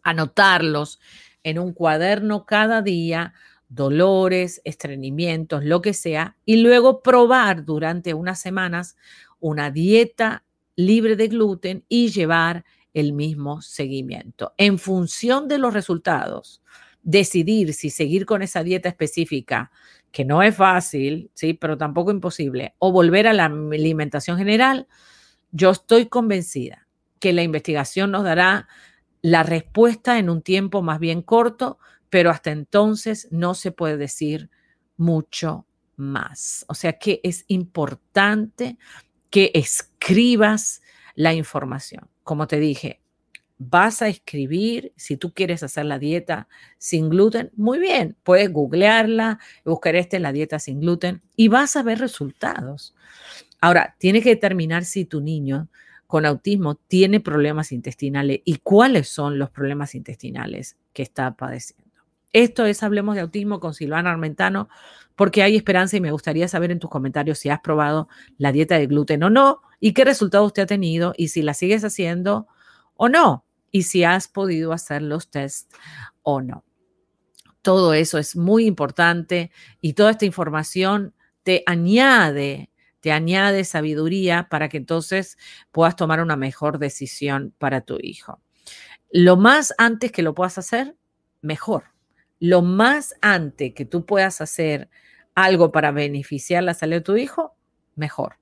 anotarlos 0.02 1.00
en 1.42 1.58
un 1.60 1.72
cuaderno 1.72 2.44
cada 2.44 2.82
día, 2.82 3.34
dolores, 3.68 4.60
estreñimientos, 4.64 5.64
lo 5.64 5.80
que 5.80 5.94
sea, 5.94 6.36
y 6.44 6.56
luego 6.56 7.02
probar 7.02 7.64
durante 7.64 8.14
unas 8.14 8.40
semanas 8.40 8.96
una 9.38 9.70
dieta 9.70 10.44
libre 10.74 11.16
de 11.16 11.28
gluten 11.28 11.84
y 11.88 12.08
llevar 12.10 12.64
el 12.94 13.12
mismo 13.12 13.62
seguimiento. 13.62 14.54
En 14.56 14.78
función 14.78 15.46
de 15.46 15.58
los 15.58 15.72
resultados, 15.72 16.62
decidir 17.02 17.74
si 17.74 17.90
seguir 17.90 18.26
con 18.26 18.42
esa 18.42 18.64
dieta 18.64 18.88
específica 18.88 19.70
que 20.16 20.24
no 20.24 20.42
es 20.42 20.56
fácil, 20.56 21.30
sí, 21.34 21.52
pero 21.52 21.76
tampoco 21.76 22.10
imposible, 22.10 22.74
o 22.78 22.90
volver 22.90 23.26
a 23.26 23.34
la 23.34 23.44
alimentación 23.44 24.38
general, 24.38 24.88
yo 25.50 25.72
estoy 25.72 26.06
convencida 26.06 26.88
que 27.20 27.34
la 27.34 27.42
investigación 27.42 28.12
nos 28.12 28.24
dará 28.24 28.66
la 29.20 29.42
respuesta 29.42 30.18
en 30.18 30.30
un 30.30 30.40
tiempo 30.40 30.80
más 30.80 31.00
bien 31.00 31.20
corto, 31.20 31.78
pero 32.08 32.30
hasta 32.30 32.50
entonces 32.50 33.28
no 33.30 33.52
se 33.52 33.72
puede 33.72 33.98
decir 33.98 34.48
mucho 34.96 35.66
más. 35.96 36.64
O 36.68 36.72
sea 36.72 36.94
que 36.94 37.20
es 37.22 37.44
importante 37.48 38.78
que 39.28 39.50
escribas 39.52 40.80
la 41.14 41.34
información. 41.34 42.08
Como 42.22 42.46
te 42.46 42.58
dije, 42.58 43.02
vas 43.58 44.02
a 44.02 44.08
escribir, 44.08 44.92
si 44.96 45.16
tú 45.16 45.32
quieres 45.32 45.62
hacer 45.62 45.86
la 45.86 45.98
dieta 45.98 46.48
sin 46.78 47.08
gluten, 47.08 47.50
muy 47.56 47.78
bien, 47.78 48.16
puedes 48.22 48.52
googlearla, 48.52 49.38
buscar 49.64 49.96
esta 49.96 50.18
la 50.18 50.32
dieta 50.32 50.58
sin 50.58 50.80
gluten 50.80 51.22
y 51.36 51.48
vas 51.48 51.76
a 51.76 51.82
ver 51.82 51.98
resultados. 51.98 52.94
Ahora, 53.60 53.96
tienes 53.98 54.22
que 54.22 54.30
determinar 54.30 54.84
si 54.84 55.04
tu 55.04 55.20
niño 55.20 55.68
con 56.06 56.26
autismo 56.26 56.76
tiene 56.76 57.20
problemas 57.20 57.72
intestinales 57.72 58.40
y 58.44 58.56
cuáles 58.58 59.08
son 59.08 59.38
los 59.38 59.50
problemas 59.50 59.94
intestinales 59.94 60.76
que 60.92 61.02
está 61.02 61.34
padeciendo. 61.34 61.86
Esto 62.32 62.66
es 62.66 62.82
Hablemos 62.82 63.14
de 63.14 63.22
Autismo 63.22 63.60
con 63.60 63.72
Silvana 63.72 64.10
Armentano, 64.10 64.68
porque 65.16 65.42
hay 65.42 65.56
esperanza 65.56 65.96
y 65.96 66.02
me 66.02 66.12
gustaría 66.12 66.46
saber 66.48 66.70
en 66.70 66.78
tus 66.78 66.90
comentarios 66.90 67.38
si 67.38 67.48
has 67.48 67.60
probado 67.60 68.08
la 68.36 68.52
dieta 68.52 68.78
de 68.78 68.86
gluten 68.86 69.22
o 69.22 69.30
no 69.30 69.62
y 69.80 69.94
qué 69.94 70.04
resultado 70.04 70.44
usted 70.44 70.64
ha 70.64 70.66
tenido 70.66 71.14
y 71.16 71.28
si 71.28 71.40
la 71.40 71.54
sigues 71.54 71.82
haciendo 71.82 72.46
o 72.94 73.08
no 73.08 73.45
y 73.76 73.82
si 73.82 74.04
has 74.04 74.26
podido 74.26 74.72
hacer 74.72 75.02
los 75.02 75.28
tests 75.28 75.68
o 76.22 76.40
no. 76.40 76.64
Todo 77.60 77.92
eso 77.92 78.16
es 78.16 78.34
muy 78.34 78.64
importante 78.64 79.50
y 79.82 79.92
toda 79.92 80.12
esta 80.12 80.24
información 80.24 81.12
te 81.42 81.62
añade, 81.66 82.70
te 83.00 83.12
añade 83.12 83.64
sabiduría 83.64 84.48
para 84.48 84.70
que 84.70 84.78
entonces 84.78 85.36
puedas 85.72 85.94
tomar 85.94 86.22
una 86.22 86.36
mejor 86.36 86.78
decisión 86.78 87.52
para 87.58 87.82
tu 87.82 87.98
hijo. 88.00 88.40
Lo 89.10 89.36
más 89.36 89.74
antes 89.76 90.10
que 90.10 90.22
lo 90.22 90.34
puedas 90.34 90.56
hacer, 90.56 90.96
mejor. 91.42 91.84
Lo 92.40 92.62
más 92.62 93.14
antes 93.20 93.74
que 93.74 93.84
tú 93.84 94.06
puedas 94.06 94.40
hacer 94.40 94.88
algo 95.34 95.70
para 95.70 95.90
beneficiar 95.90 96.62
la 96.62 96.72
salud 96.72 96.94
de 96.94 97.00
tu 97.02 97.16
hijo, 97.18 97.54
mejor 97.94 98.38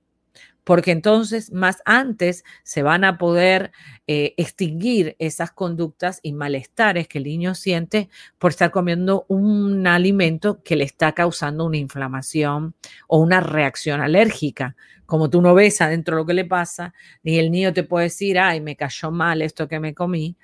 porque 0.65 0.91
entonces 0.91 1.53
más 1.53 1.83
antes 1.85 2.43
se 2.63 2.83
van 2.83 3.05
a 3.05 3.19
poder 3.19 3.71
eh, 4.07 4.35
extinguir 4.39 5.15
esas 5.19 5.53
conductas 5.53 6.21
y 6.23 6.33
malestares 6.33 7.07
que 7.07 7.19
el 7.19 7.25
niño 7.25 7.55
siente 7.55 8.09
por 8.39 8.51
estar 8.51 8.71
comiendo 8.71 9.27
un 9.29 9.87
alimento 9.87 10.63
que 10.63 10.77
le 10.77 10.85
está 10.85 11.13
causando 11.13 11.67
una 11.67 11.77
inflamación 11.77 12.75
o 13.07 13.19
una 13.19 13.41
reacción 13.41 14.01
alérgica. 14.01 14.75
Como 15.05 15.29
tú 15.29 15.43
no 15.43 15.55
ves 15.55 15.83
adentro 15.83 16.17
lo 16.17 16.25
que 16.25 16.35
le 16.35 16.47
pasa, 16.47 16.95
ni 17.23 17.39
el 17.39 17.51
niño 17.51 17.75
te 17.75 17.85
puede 17.85 18.05
decir, 18.05 18.39
ay, 18.39 18.63
me 18.63 18.75
cayó 18.75 19.11
mal 19.11 19.43
esto 19.43 19.69
que 19.69 19.79
me 19.79 19.95
comí. 19.95 20.37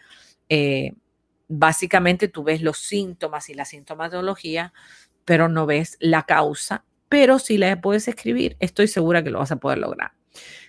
Eh, 0.51 0.93
básicamente 1.49 2.29
tú 2.29 2.45
ves 2.45 2.61
los 2.61 2.79
síntomas 2.79 3.49
y 3.49 3.55
la 3.55 3.65
sintomatología, 3.65 4.75
pero 5.25 5.49
no 5.49 5.65
ves 5.65 5.97
la 5.99 6.25
causa 6.25 6.85
pero 7.11 7.41
si 7.41 7.59
la 7.59 7.81
puedes 7.81 8.09
escribir, 8.09 8.57
estoy 8.61 8.87
segura 8.87 9.23
que 9.23 9.31
lo 9.31 9.41
vas 9.41 9.51
a 9.51 9.57
poder 9.57 9.79
lograr. 9.79 10.13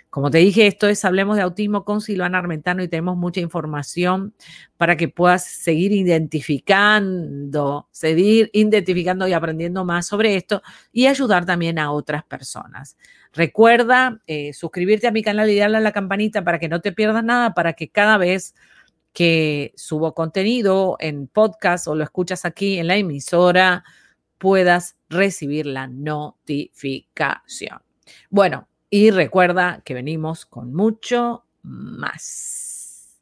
Como 0.10 0.32
te 0.32 0.39
dije, 0.39 0.67
esto 0.67 0.88
es 0.88 1.06
Hablemos 1.06 1.38
de 1.38 1.43
Autismo 1.43 1.86
con 1.86 2.01
Silvana 2.01 2.39
Armentano 2.39 2.84
y 2.84 2.89
tenemos 2.89 3.15
mucha 3.15 3.39
información 3.39 4.34
para 4.75 4.97
que 4.97 5.08
puedas 5.08 5.45
seguir 5.45 5.91
identificando, 5.93 7.88
seguir 7.91 8.49
identificando 8.54 9.27
y 9.27 9.34
aprendiendo 9.34 9.86
más 9.86 10.08
sobre 10.08 10.36
esto 10.36 10.63
y 10.91 11.06
ayudar 11.06 11.45
también 11.45 11.77
a 11.80 11.91
otras 11.91 12.25
personas. 12.25 12.97
Recuerda 13.32 14.19
eh, 14.25 14.51
suscribirte 14.51 15.08
a 15.08 15.12
mi 15.12 15.21
canal 15.21 15.49
y 15.49 15.58
darle 15.58 15.77
a 15.77 15.82
la 15.82 15.93
campanita 15.93 16.43
para 16.43 16.60
que 16.60 16.69
no 16.69 16.82
te 16.82 16.91
pierdas 16.91 17.23
nada, 17.23 17.54
para 17.54 17.73
que 17.73 17.89
cada 17.89 18.17
vez 18.17 18.56
que 19.13 19.73
subo 19.77 20.15
contenido 20.15 20.97
en 20.99 21.27
podcast 21.27 21.88
o 21.88 21.95
lo 21.95 22.04
escuchas 22.04 22.45
aquí 22.45 22.80
en 22.80 22.88
la 22.88 22.97
emisora, 22.97 23.84
puedas 24.39 24.97
recibir 25.12 25.67
la 25.67 25.88
notificación. 25.88 27.80
Bueno, 28.30 28.67
y 28.89 29.12
recuerda 29.12 29.82
que 29.86 29.93
venimos 29.93 30.45
con 30.45 30.74
mucho 30.74 31.45
más. 31.62 33.19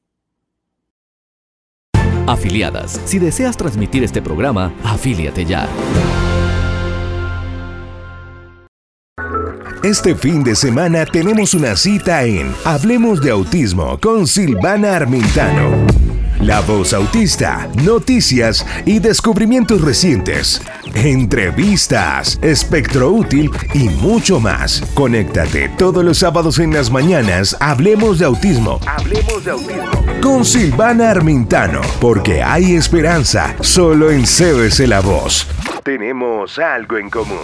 Afiliadas. 2.27 3.01
Si 3.05 3.19
deseas 3.19 3.57
transmitir 3.57 4.03
este 4.03 4.21
programa, 4.21 4.71
afíliate 4.83 5.45
ya. 5.45 5.67
Este 9.83 10.13
fin 10.13 10.43
de 10.43 10.55
semana 10.55 11.05
tenemos 11.05 11.53
una 11.53 11.75
cita 11.75 12.25
en 12.25 12.53
Hablemos 12.65 13.21
de 13.21 13.31
Autismo 13.31 13.97
con 13.99 14.27
Silvana 14.27 14.95
Armentano. 14.95 16.08
La 16.39 16.61
voz 16.61 16.93
autista, 16.93 17.67
noticias 17.83 18.65
y 18.85 18.99
descubrimientos 18.99 19.81
recientes, 19.81 20.61
entrevistas, 20.95 22.39
espectro 22.41 23.09
útil 23.09 23.51
y 23.73 23.89
mucho 23.89 24.39
más. 24.39 24.81
Conéctate 24.93 25.67
todos 25.77 26.03
los 26.03 26.19
sábados 26.19 26.59
en 26.59 26.73
las 26.73 26.89
mañanas. 26.91 27.57
Hablemos 27.59 28.19
de 28.19 28.25
autismo. 28.25 28.79
Hablemos 28.87 29.43
de 29.43 29.51
autismo. 29.51 29.91
Con 30.21 30.45
Silvana 30.45 31.11
Armintano, 31.11 31.81
porque 31.99 32.41
hay 32.41 32.73
esperanza 32.73 33.53
solo 33.59 34.09
en 34.09 34.23
CBC 34.23 34.87
La 34.87 35.01
Voz. 35.01 35.45
Tenemos 35.83 36.57
algo 36.57 36.97
en 36.97 37.09
común. 37.09 37.39